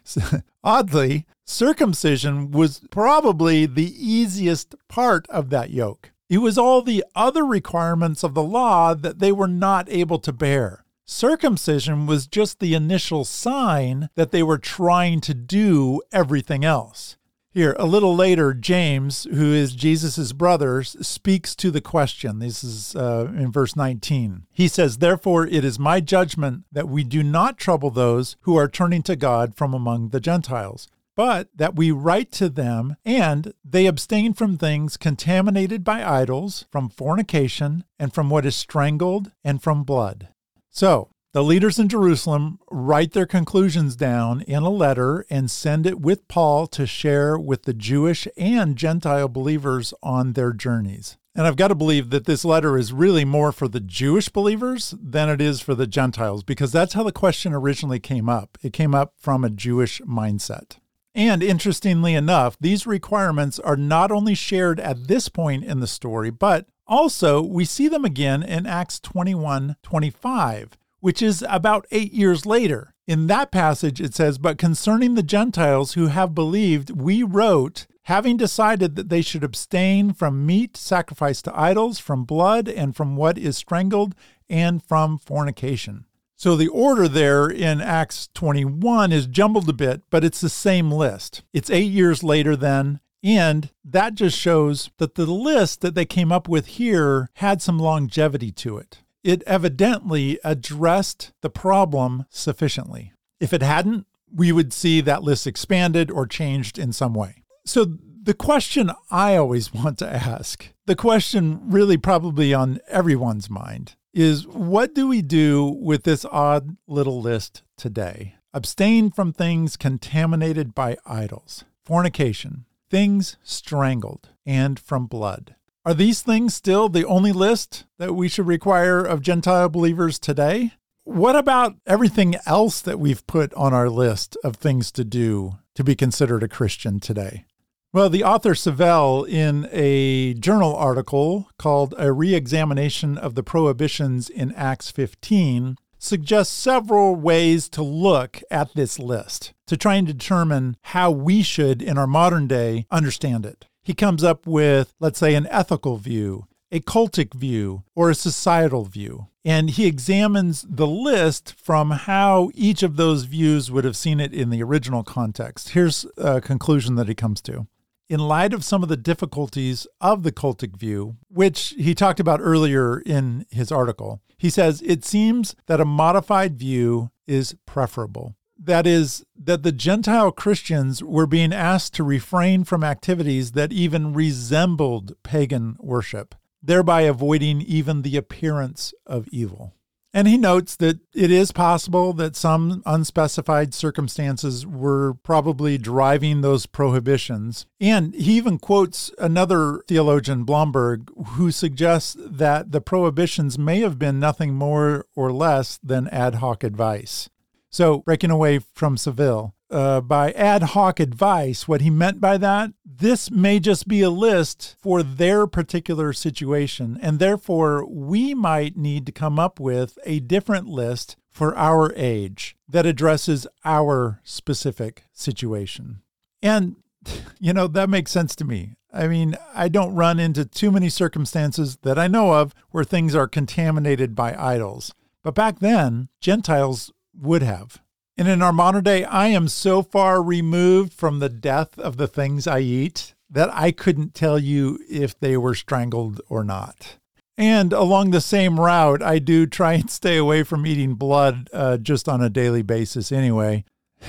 Oddly, 0.64 1.26
circumcision 1.44 2.50
was 2.50 2.80
probably 2.90 3.66
the 3.66 3.92
easiest 3.96 4.74
part 4.88 5.26
of 5.28 5.50
that 5.50 5.70
yoke. 5.70 6.11
It 6.32 6.40
was 6.40 6.56
all 6.56 6.80
the 6.80 7.04
other 7.14 7.44
requirements 7.44 8.22
of 8.22 8.32
the 8.32 8.42
law 8.42 8.94
that 8.94 9.18
they 9.18 9.32
were 9.32 9.46
not 9.46 9.86
able 9.90 10.18
to 10.20 10.32
bear. 10.32 10.82
Circumcision 11.04 12.06
was 12.06 12.26
just 12.26 12.58
the 12.58 12.72
initial 12.72 13.26
sign 13.26 14.08
that 14.14 14.30
they 14.30 14.42
were 14.42 14.56
trying 14.56 15.20
to 15.20 15.34
do 15.34 16.00
everything 16.10 16.64
else. 16.64 17.18
Here, 17.50 17.76
a 17.78 17.84
little 17.84 18.16
later, 18.16 18.54
James, 18.54 19.24
who 19.24 19.52
is 19.52 19.74
Jesus' 19.74 20.32
brother, 20.32 20.82
speaks 20.82 21.54
to 21.56 21.70
the 21.70 21.82
question. 21.82 22.38
This 22.38 22.64
is 22.64 22.96
uh, 22.96 23.30
in 23.36 23.52
verse 23.52 23.76
19. 23.76 24.46
He 24.50 24.68
says, 24.68 24.96
Therefore, 24.96 25.46
it 25.46 25.66
is 25.66 25.78
my 25.78 26.00
judgment 26.00 26.64
that 26.72 26.88
we 26.88 27.04
do 27.04 27.22
not 27.22 27.58
trouble 27.58 27.90
those 27.90 28.36
who 28.40 28.56
are 28.56 28.68
turning 28.68 29.02
to 29.02 29.16
God 29.16 29.54
from 29.54 29.74
among 29.74 30.08
the 30.08 30.20
Gentiles, 30.20 30.88
but 31.16 31.48
that 31.54 31.76
we 31.76 31.90
write 31.90 32.32
to 32.32 32.48
them, 32.48 32.96
and 33.04 33.52
they 33.64 33.86
abstain 33.86 34.32
from 34.34 34.56
things 34.56 34.96
contaminated 34.96 35.84
by 35.84 36.04
idols, 36.04 36.66
from 36.70 36.88
fornication, 36.88 37.84
and 37.98 38.12
from 38.12 38.30
what 38.30 38.46
is 38.46 38.56
strangled, 38.56 39.32
and 39.44 39.62
from 39.62 39.84
blood. 39.84 40.28
So, 40.70 41.10
the 41.34 41.42
leaders 41.42 41.78
in 41.78 41.88
Jerusalem 41.88 42.58
write 42.70 43.12
their 43.12 43.24
conclusions 43.24 43.96
down 43.96 44.42
in 44.42 44.62
a 44.62 44.70
letter 44.70 45.24
and 45.30 45.50
send 45.50 45.86
it 45.86 45.98
with 45.98 46.28
Paul 46.28 46.66
to 46.66 46.86
share 46.86 47.38
with 47.38 47.62
the 47.62 47.72
Jewish 47.72 48.28
and 48.36 48.76
Gentile 48.76 49.28
believers 49.28 49.94
on 50.02 50.34
their 50.34 50.52
journeys. 50.52 51.16
And 51.34 51.46
I've 51.46 51.56
got 51.56 51.68
to 51.68 51.74
believe 51.74 52.10
that 52.10 52.26
this 52.26 52.44
letter 52.44 52.76
is 52.76 52.92
really 52.92 53.24
more 53.24 53.52
for 53.52 53.66
the 53.66 53.80
Jewish 53.80 54.28
believers 54.28 54.94
than 55.00 55.30
it 55.30 55.40
is 55.40 55.62
for 55.62 55.74
the 55.74 55.86
Gentiles, 55.86 56.44
because 56.44 56.70
that's 56.70 56.92
how 56.92 57.02
the 57.02 57.12
question 57.12 57.54
originally 57.54 57.98
came 57.98 58.28
up. 58.28 58.58
It 58.62 58.74
came 58.74 58.94
up 58.94 59.14
from 59.16 59.42
a 59.42 59.48
Jewish 59.48 60.02
mindset. 60.02 60.76
And 61.14 61.42
interestingly 61.42 62.14
enough, 62.14 62.56
these 62.60 62.86
requirements 62.86 63.58
are 63.58 63.76
not 63.76 64.10
only 64.10 64.34
shared 64.34 64.80
at 64.80 65.08
this 65.08 65.28
point 65.28 65.64
in 65.64 65.80
the 65.80 65.86
story, 65.86 66.30
but 66.30 66.66
also 66.86 67.42
we 67.42 67.64
see 67.64 67.88
them 67.88 68.04
again 68.04 68.42
in 68.42 68.66
Acts 68.66 68.98
21 69.00 69.76
25 69.82 70.76
which 71.02 71.20
is 71.20 71.44
about 71.48 71.84
eight 71.90 72.12
years 72.12 72.46
later. 72.46 72.94
In 73.08 73.26
that 73.26 73.50
passage, 73.50 74.00
it 74.00 74.14
says, 74.14 74.38
But 74.38 74.56
concerning 74.56 75.14
the 75.14 75.22
Gentiles 75.24 75.94
who 75.94 76.06
have 76.06 76.32
believed, 76.32 76.90
we 76.90 77.24
wrote, 77.24 77.88
having 78.04 78.36
decided 78.36 78.94
that 78.94 79.08
they 79.08 79.20
should 79.20 79.42
abstain 79.42 80.12
from 80.12 80.46
meat 80.46 80.76
sacrificed 80.76 81.44
to 81.46 81.58
idols, 81.58 81.98
from 81.98 82.24
blood, 82.24 82.68
and 82.68 82.94
from 82.94 83.16
what 83.16 83.36
is 83.36 83.56
strangled, 83.56 84.14
and 84.48 84.80
from 84.80 85.18
fornication. 85.18 86.04
So 86.42 86.56
the 86.56 86.66
order 86.66 87.06
there 87.06 87.48
in 87.48 87.80
Acts 87.80 88.28
21 88.34 89.12
is 89.12 89.28
jumbled 89.28 89.68
a 89.68 89.72
bit, 89.72 90.02
but 90.10 90.24
it's 90.24 90.40
the 90.40 90.48
same 90.48 90.90
list. 90.90 91.44
It's 91.52 91.70
eight 91.70 91.92
years 91.92 92.24
later 92.24 92.56
then, 92.56 92.98
and 93.22 93.70
that 93.84 94.16
just 94.16 94.36
shows 94.36 94.90
that 94.98 95.14
the 95.14 95.24
list 95.24 95.82
that 95.82 95.94
they 95.94 96.04
came 96.04 96.32
up 96.32 96.48
with 96.48 96.66
here 96.66 97.30
had 97.34 97.62
some 97.62 97.78
longevity 97.78 98.50
to 98.50 98.76
it 98.76 99.02
it 99.22 99.44
evidently 99.44 100.36
addressed 100.42 101.32
the 101.42 101.48
problem 101.48 102.26
sufficiently. 102.28 103.12
If 103.38 103.52
it 103.52 103.62
hadn't, 103.62 104.08
we 104.34 104.50
would 104.50 104.72
see 104.72 105.00
that 105.00 105.22
list 105.22 105.46
expanded 105.46 106.10
or 106.10 106.26
changed 106.26 106.76
in 106.76 106.92
some 106.92 107.14
way. 107.14 107.44
So, 107.64 107.86
the 108.24 108.34
question 108.34 108.90
I 109.12 109.36
always 109.36 109.72
want 109.74 109.96
to 109.98 110.12
ask, 110.12 110.68
the 110.86 110.96
question 110.96 111.60
really 111.70 111.96
probably 111.96 112.52
on 112.52 112.80
everyone's 112.88 113.48
mind, 113.48 113.94
is 114.12 114.46
what 114.46 114.94
do 114.94 115.08
we 115.08 115.22
do 115.22 115.64
with 115.80 116.04
this 116.04 116.24
odd 116.26 116.76
little 116.86 117.20
list 117.20 117.62
today? 117.76 118.34
Abstain 118.52 119.10
from 119.10 119.32
things 119.32 119.76
contaminated 119.76 120.74
by 120.74 120.96
idols, 121.06 121.64
fornication, 121.84 122.66
things 122.90 123.36
strangled, 123.42 124.30
and 124.44 124.78
from 124.78 125.06
blood. 125.06 125.54
Are 125.84 125.94
these 125.94 126.22
things 126.22 126.54
still 126.54 126.88
the 126.88 127.06
only 127.06 127.32
list 127.32 127.86
that 127.98 128.14
we 128.14 128.28
should 128.28 128.46
require 128.46 129.02
of 129.02 129.22
Gentile 129.22 129.68
believers 129.68 130.18
today? 130.18 130.72
What 131.04 131.34
about 131.34 131.74
everything 131.86 132.36
else 132.46 132.80
that 132.82 133.00
we've 133.00 133.26
put 133.26 133.52
on 133.54 133.74
our 133.74 133.88
list 133.88 134.36
of 134.44 134.56
things 134.56 134.92
to 134.92 135.04
do 135.04 135.58
to 135.74 135.82
be 135.82 135.96
considered 135.96 136.42
a 136.44 136.48
Christian 136.48 137.00
today? 137.00 137.46
Well, 137.92 138.08
the 138.08 138.24
author 138.24 138.54
Savelle, 138.54 139.28
in 139.28 139.68
a 139.70 140.34
journal 140.34 140.74
article 140.74 141.48
called 141.58 141.94
A 141.98 142.12
Reexamination 142.12 143.18
of 143.18 143.34
the 143.34 143.42
Prohibitions 143.42 144.30
in 144.30 144.52
Acts 144.52 144.90
15, 144.90 145.76
suggests 145.98 146.54
several 146.54 147.14
ways 147.14 147.68
to 147.68 147.82
look 147.82 148.40
at 148.50 148.74
this 148.74 148.98
list 148.98 149.52
to 149.66 149.76
try 149.76 149.96
and 149.96 150.06
determine 150.06 150.76
how 150.82 151.10
we 151.10 151.42
should, 151.42 151.82
in 151.82 151.98
our 151.98 152.06
modern 152.06 152.46
day, 152.46 152.86
understand 152.90 153.44
it 153.44 153.66
he 153.82 153.94
comes 153.94 154.22
up 154.22 154.46
with, 154.46 154.94
let's 155.00 155.18
say, 155.18 155.34
an 155.34 155.48
ethical 155.50 155.96
view, 155.96 156.46
a 156.70 156.80
cultic 156.80 157.34
view, 157.34 157.82
or 157.94 158.10
a 158.10 158.14
societal 158.14 158.84
view. 158.84 159.26
And 159.44 159.70
he 159.70 159.86
examines 159.86 160.64
the 160.68 160.86
list 160.86 161.54
from 161.58 161.90
how 161.90 162.50
each 162.54 162.84
of 162.84 162.96
those 162.96 163.24
views 163.24 163.72
would 163.72 163.84
have 163.84 163.96
seen 163.96 164.20
it 164.20 164.32
in 164.32 164.50
the 164.50 164.62
original 164.62 165.02
context. 165.02 165.70
Here's 165.70 166.06
a 166.16 166.40
conclusion 166.40 166.94
that 166.94 167.08
he 167.08 167.14
comes 167.16 167.40
to. 167.42 167.66
In 168.12 168.20
light 168.20 168.52
of 168.52 168.62
some 168.62 168.82
of 168.82 168.90
the 168.90 168.98
difficulties 168.98 169.86
of 169.98 170.22
the 170.22 170.32
cultic 170.32 170.76
view, 170.76 171.16
which 171.28 171.72
he 171.78 171.94
talked 171.94 172.20
about 172.20 172.40
earlier 172.42 172.98
in 173.00 173.46
his 173.48 173.72
article, 173.72 174.20
he 174.36 174.50
says 174.50 174.82
it 174.84 175.02
seems 175.02 175.56
that 175.64 175.80
a 175.80 175.86
modified 175.86 176.58
view 176.58 177.10
is 177.26 177.56
preferable. 177.64 178.36
That 178.58 178.86
is, 178.86 179.24
that 179.34 179.62
the 179.62 179.72
Gentile 179.72 180.30
Christians 180.30 181.02
were 181.02 181.26
being 181.26 181.54
asked 181.54 181.94
to 181.94 182.04
refrain 182.04 182.64
from 182.64 182.84
activities 182.84 183.52
that 183.52 183.72
even 183.72 184.12
resembled 184.12 185.14
pagan 185.22 185.78
worship, 185.80 186.34
thereby 186.62 187.00
avoiding 187.02 187.62
even 187.62 188.02
the 188.02 188.18
appearance 188.18 188.92
of 189.06 189.26
evil. 189.28 189.72
And 190.14 190.28
he 190.28 190.36
notes 190.36 190.76
that 190.76 191.00
it 191.14 191.30
is 191.30 191.52
possible 191.52 192.12
that 192.14 192.36
some 192.36 192.82
unspecified 192.84 193.72
circumstances 193.72 194.66
were 194.66 195.14
probably 195.22 195.78
driving 195.78 196.42
those 196.42 196.66
prohibitions. 196.66 197.64
And 197.80 198.14
he 198.14 198.36
even 198.36 198.58
quotes 198.58 199.10
another 199.18 199.80
theologian, 199.88 200.44
Blomberg, 200.44 201.10
who 201.28 201.50
suggests 201.50 202.14
that 202.18 202.72
the 202.72 202.82
prohibitions 202.82 203.58
may 203.58 203.80
have 203.80 203.98
been 203.98 204.20
nothing 204.20 204.54
more 204.54 205.06
or 205.16 205.32
less 205.32 205.78
than 205.82 206.08
ad 206.08 206.36
hoc 206.36 206.62
advice. 206.62 207.30
So, 207.70 208.00
breaking 208.00 208.30
away 208.30 208.58
from 208.58 208.96
Savelle, 208.96 209.54
uh, 209.70 210.02
by 210.02 210.32
ad 210.32 210.62
hoc 210.62 211.00
advice, 211.00 211.66
what 211.66 211.80
he 211.80 211.88
meant 211.88 212.20
by 212.20 212.36
that, 212.36 212.72
this 213.02 213.32
may 213.32 213.58
just 213.58 213.88
be 213.88 214.00
a 214.00 214.10
list 214.10 214.76
for 214.80 215.02
their 215.02 215.48
particular 215.48 216.12
situation. 216.12 216.96
And 217.02 217.18
therefore, 217.18 217.84
we 217.84 218.32
might 218.32 218.76
need 218.76 219.06
to 219.06 219.12
come 219.12 219.40
up 219.40 219.58
with 219.58 219.98
a 220.04 220.20
different 220.20 220.68
list 220.68 221.16
for 221.28 221.56
our 221.56 221.92
age 221.96 222.56
that 222.68 222.86
addresses 222.86 223.44
our 223.64 224.20
specific 224.22 225.02
situation. 225.12 226.02
And, 226.40 226.76
you 227.40 227.52
know, 227.52 227.66
that 227.66 227.90
makes 227.90 228.12
sense 228.12 228.36
to 228.36 228.44
me. 228.44 228.76
I 228.92 229.08
mean, 229.08 229.36
I 229.52 229.68
don't 229.68 229.96
run 229.96 230.20
into 230.20 230.44
too 230.44 230.70
many 230.70 230.88
circumstances 230.88 231.78
that 231.82 231.98
I 231.98 232.06
know 232.06 232.34
of 232.34 232.54
where 232.70 232.84
things 232.84 233.16
are 233.16 233.26
contaminated 233.26 234.14
by 234.14 234.36
idols. 234.38 234.94
But 235.24 235.34
back 235.34 235.58
then, 235.58 236.08
Gentiles 236.20 236.92
would 237.20 237.42
have. 237.42 237.80
And 238.16 238.28
in 238.28 238.42
our 238.42 238.52
modern 238.52 238.84
day, 238.84 239.04
I 239.04 239.28
am 239.28 239.48
so 239.48 239.82
far 239.82 240.22
removed 240.22 240.92
from 240.92 241.18
the 241.18 241.28
death 241.28 241.78
of 241.78 241.96
the 241.96 242.06
things 242.06 242.46
I 242.46 242.60
eat 242.60 243.14
that 243.30 243.50
I 243.52 243.72
couldn't 243.72 244.14
tell 244.14 244.38
you 244.38 244.78
if 244.88 245.18
they 245.18 245.36
were 245.36 245.54
strangled 245.54 246.20
or 246.28 246.44
not. 246.44 246.98
And 247.38 247.72
along 247.72 248.10
the 248.10 248.20
same 248.20 248.60
route, 248.60 249.02
I 249.02 249.18
do 249.18 249.46
try 249.46 249.72
and 249.74 249.90
stay 249.90 250.18
away 250.18 250.42
from 250.42 250.66
eating 250.66 250.94
blood 250.94 251.48
uh, 251.52 251.78
just 251.78 252.08
on 252.08 252.20
a 252.20 252.28
daily 252.28 252.62
basis 252.62 253.10
anyway. 253.10 253.64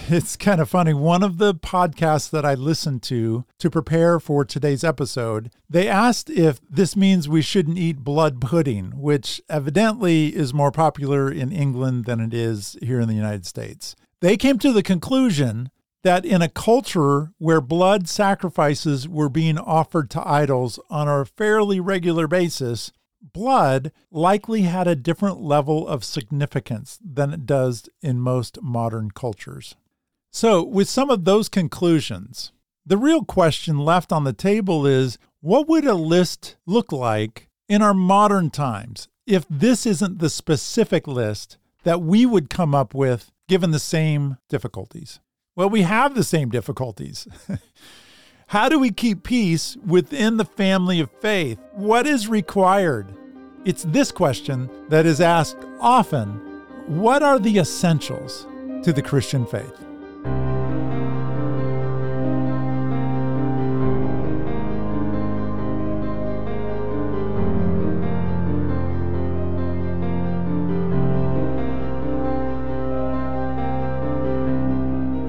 It's 0.10 0.36
kind 0.36 0.60
of 0.60 0.70
funny. 0.70 0.94
One 0.94 1.24
of 1.24 1.38
the 1.38 1.54
podcasts 1.54 2.30
that 2.32 2.44
I 2.46 2.56
listened 2.56 3.04
to 3.04 3.46
to 3.60 3.70
prepare 3.70 4.20
for 4.20 4.44
today's 4.44 4.84
episode, 4.84 5.52
they 5.70 5.88
asked 5.88 6.30
if 6.30 6.60
this 6.70 6.96
means 6.96 7.30
we 7.30 7.42
shouldn't 7.42 7.78
eat 7.78 8.04
blood 8.04 8.42
pudding, 8.42 9.00
which 9.00 9.42
evidently 9.50 10.36
is 10.36 10.54
more 10.54 10.72
popular 10.72 11.32
in 11.32 11.52
England 11.52 12.06
than 12.06 12.20
it 12.20 12.34
is 12.34 12.76
here 12.82 13.00
in 13.00 13.08
the 13.08 13.14
United 13.14 13.46
States. 13.46 13.96
They 14.20 14.36
came 14.36 14.60
to 14.60 14.74
the 14.74 14.84
conclusion 14.84 15.70
that 16.04 16.26
in 16.26 16.42
a 16.42 16.50
culture 16.50 17.32
where 17.38 17.62
blood 17.62 18.10
sacrifices 18.10 19.08
were 19.08 19.30
being 19.30 19.58
offered 19.58 20.10
to 20.12 20.28
idols 20.28 20.80
on 20.90 21.08
a 21.08 21.24
fairly 21.24 21.80
regular 21.80 22.28
basis, 22.28 22.92
blood 23.22 23.92
likely 24.12 24.64
had 24.64 24.88
a 24.88 24.96
different 24.96 25.40
level 25.40 25.88
of 25.88 26.04
significance 26.04 27.00
than 27.04 27.32
it 27.32 27.46
does 27.46 27.88
in 28.02 28.20
most 28.20 28.62
modern 28.62 29.12
cultures. 29.12 29.76
So, 30.36 30.64
with 30.64 30.90
some 30.90 31.12
of 31.12 31.26
those 31.26 31.48
conclusions, 31.48 32.52
the 32.84 32.98
real 32.98 33.24
question 33.24 33.78
left 33.78 34.12
on 34.12 34.24
the 34.24 34.34
table 34.34 34.88
is 34.88 35.20
what 35.42 35.68
would 35.68 35.86
a 35.86 35.94
list 35.94 36.56
look 36.66 36.92
like 36.92 37.50
in 37.70 37.84
our 37.84 37.94
modern 37.94 38.50
times 38.50 39.08
if 39.28 39.46
this 39.48 39.86
isn't 39.86 40.18
the 40.18 40.32
specific 40.32 41.06
list 41.06 41.58
that 41.84 42.02
we 42.02 42.26
would 42.26 42.50
come 42.50 42.74
up 42.74 42.96
with 42.96 43.32
given 43.48 43.70
the 43.70 43.78
same 43.78 44.38
difficulties? 44.50 45.20
Well, 45.56 45.70
we 45.70 45.84
have 45.84 46.16
the 46.16 46.24
same 46.24 46.50
difficulties. 46.50 47.28
How 48.48 48.70
do 48.70 48.80
we 48.80 48.90
keep 48.90 49.24
peace 49.24 49.78
within 49.86 50.38
the 50.38 50.46
family 50.46 51.00
of 51.00 51.12
faith? 51.22 51.60
What 51.74 52.08
is 52.08 52.28
required? 52.28 53.14
It's 53.66 53.84
this 53.84 54.12
question 54.12 54.68
that 54.90 55.06
is 55.06 55.22
asked 55.22 55.58
often 55.80 56.32
What 56.88 57.22
are 57.22 57.38
the 57.38 57.60
essentials 57.60 58.48
to 58.82 58.92
the 58.92 59.04
Christian 59.04 59.46
faith? 59.46 59.93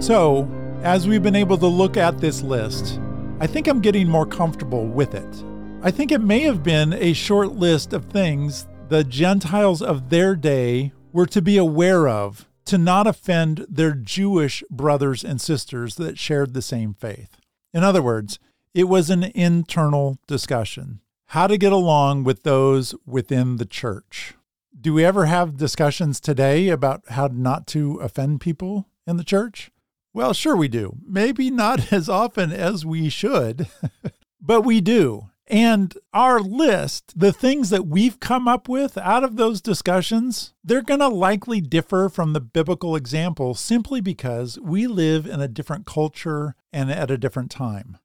So, 0.04 0.46
as 0.82 1.08
we've 1.08 1.22
been 1.22 1.34
able 1.34 1.56
to 1.56 1.66
look 1.66 1.96
at 1.96 2.18
this 2.18 2.42
list, 2.42 3.00
I 3.40 3.46
think 3.46 3.66
I'm 3.66 3.80
getting 3.80 4.06
more 4.06 4.26
comfortable 4.26 4.86
with 4.86 5.14
it. 5.14 5.44
I 5.82 5.90
think 5.90 6.12
it 6.12 6.20
may 6.20 6.40
have 6.40 6.62
been 6.62 6.92
a 6.92 7.14
short 7.14 7.52
list 7.52 7.94
of 7.94 8.04
things 8.04 8.68
the 8.90 9.02
Gentiles 9.02 9.80
of 9.80 10.10
their 10.10 10.36
day 10.36 10.92
were 11.14 11.24
to 11.24 11.40
be 11.40 11.56
aware 11.56 12.06
of 12.06 12.46
to 12.66 12.76
not 12.76 13.06
offend 13.06 13.64
their 13.66 13.92
Jewish 13.94 14.62
brothers 14.70 15.24
and 15.24 15.40
sisters 15.40 15.94
that 15.94 16.18
shared 16.18 16.52
the 16.52 16.60
same 16.60 16.92
faith. 16.92 17.38
In 17.72 17.82
other 17.82 18.02
words, 18.02 18.38
it 18.74 18.84
was 18.84 19.08
an 19.08 19.32
internal 19.34 20.18
discussion 20.26 21.00
how 21.28 21.46
to 21.46 21.56
get 21.56 21.72
along 21.72 22.24
with 22.24 22.42
those 22.42 22.94
within 23.06 23.56
the 23.56 23.64
church. 23.64 24.34
Do 24.78 24.92
we 24.92 25.02
ever 25.02 25.24
have 25.24 25.56
discussions 25.56 26.20
today 26.20 26.68
about 26.68 27.04
how 27.08 27.28
not 27.32 27.66
to 27.68 27.96
offend 28.00 28.42
people 28.42 28.86
in 29.06 29.16
the 29.16 29.24
church? 29.24 29.70
Well, 30.14 30.32
sure 30.32 30.56
we 30.56 30.68
do. 30.68 30.96
Maybe 31.04 31.50
not 31.50 31.92
as 31.92 32.08
often 32.08 32.52
as 32.52 32.86
we 32.86 33.08
should, 33.10 33.66
but 34.40 34.62
we 34.62 34.80
do. 34.80 35.30
And 35.46 35.94
our 36.14 36.40
list, 36.40 37.18
the 37.18 37.32
things 37.32 37.68
that 37.68 37.86
we've 37.86 38.18
come 38.18 38.48
up 38.48 38.66
with 38.66 38.96
out 38.96 39.24
of 39.24 39.36
those 39.36 39.60
discussions, 39.60 40.54
they're 40.64 40.80
going 40.80 41.00
to 41.00 41.08
likely 41.08 41.60
differ 41.60 42.08
from 42.08 42.32
the 42.32 42.40
biblical 42.40 42.96
example 42.96 43.52
simply 43.54 44.00
because 44.00 44.58
we 44.58 44.86
live 44.86 45.26
in 45.26 45.42
a 45.42 45.48
different 45.48 45.84
culture 45.84 46.54
and 46.72 46.90
at 46.90 47.10
a 47.10 47.18
different 47.18 47.50
time. 47.50 47.98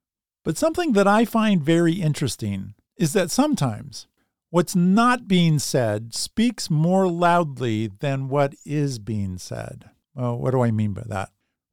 But 0.44 0.58
something 0.58 0.92
that 0.92 1.08
I 1.08 1.24
find 1.24 1.62
very 1.62 1.94
interesting 1.94 2.74
is 2.98 3.14
that 3.14 3.30
sometimes 3.30 4.06
what's 4.50 4.76
not 4.76 5.26
being 5.26 5.58
said 5.58 6.14
speaks 6.14 6.68
more 6.68 7.08
loudly 7.08 7.86
than 7.86 8.28
what 8.28 8.54
is 8.66 8.98
being 8.98 9.38
said. 9.38 9.88
Well, 10.14 10.36
what 10.38 10.50
do 10.50 10.60
I 10.60 10.72
mean 10.72 10.92
by 10.92 11.04
that? 11.06 11.30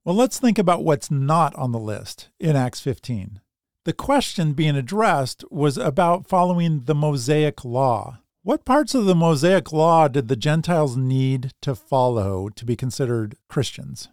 Well, 0.08 0.16
let's 0.16 0.40
think 0.40 0.58
about 0.58 0.86
what's 0.86 1.12
not 1.12 1.54
on 1.56 1.74
the 1.74 1.80
list 1.80 2.30
in 2.40 2.56
Acts 2.56 2.80
15. 2.80 3.42
The 3.84 3.92
question 3.92 4.54
being 4.54 4.78
addressed 4.78 5.44
was 5.52 5.78
about 5.78 6.30
following 6.30 6.86
the 6.86 6.96
Mosaic 6.96 7.66
Law. 7.66 8.20
What 8.42 8.64
parts 8.64 8.96
of 8.96 9.04
the 9.04 9.14
Mosaic 9.14 9.74
Law 9.74 10.08
did 10.08 10.30
the 10.30 10.38
Gentiles 10.38 10.96
need 10.96 11.52
to 11.60 11.76
follow 11.76 12.48
to 12.48 12.64
be 12.64 12.78
considered 12.78 13.36
Christians? 13.50 14.08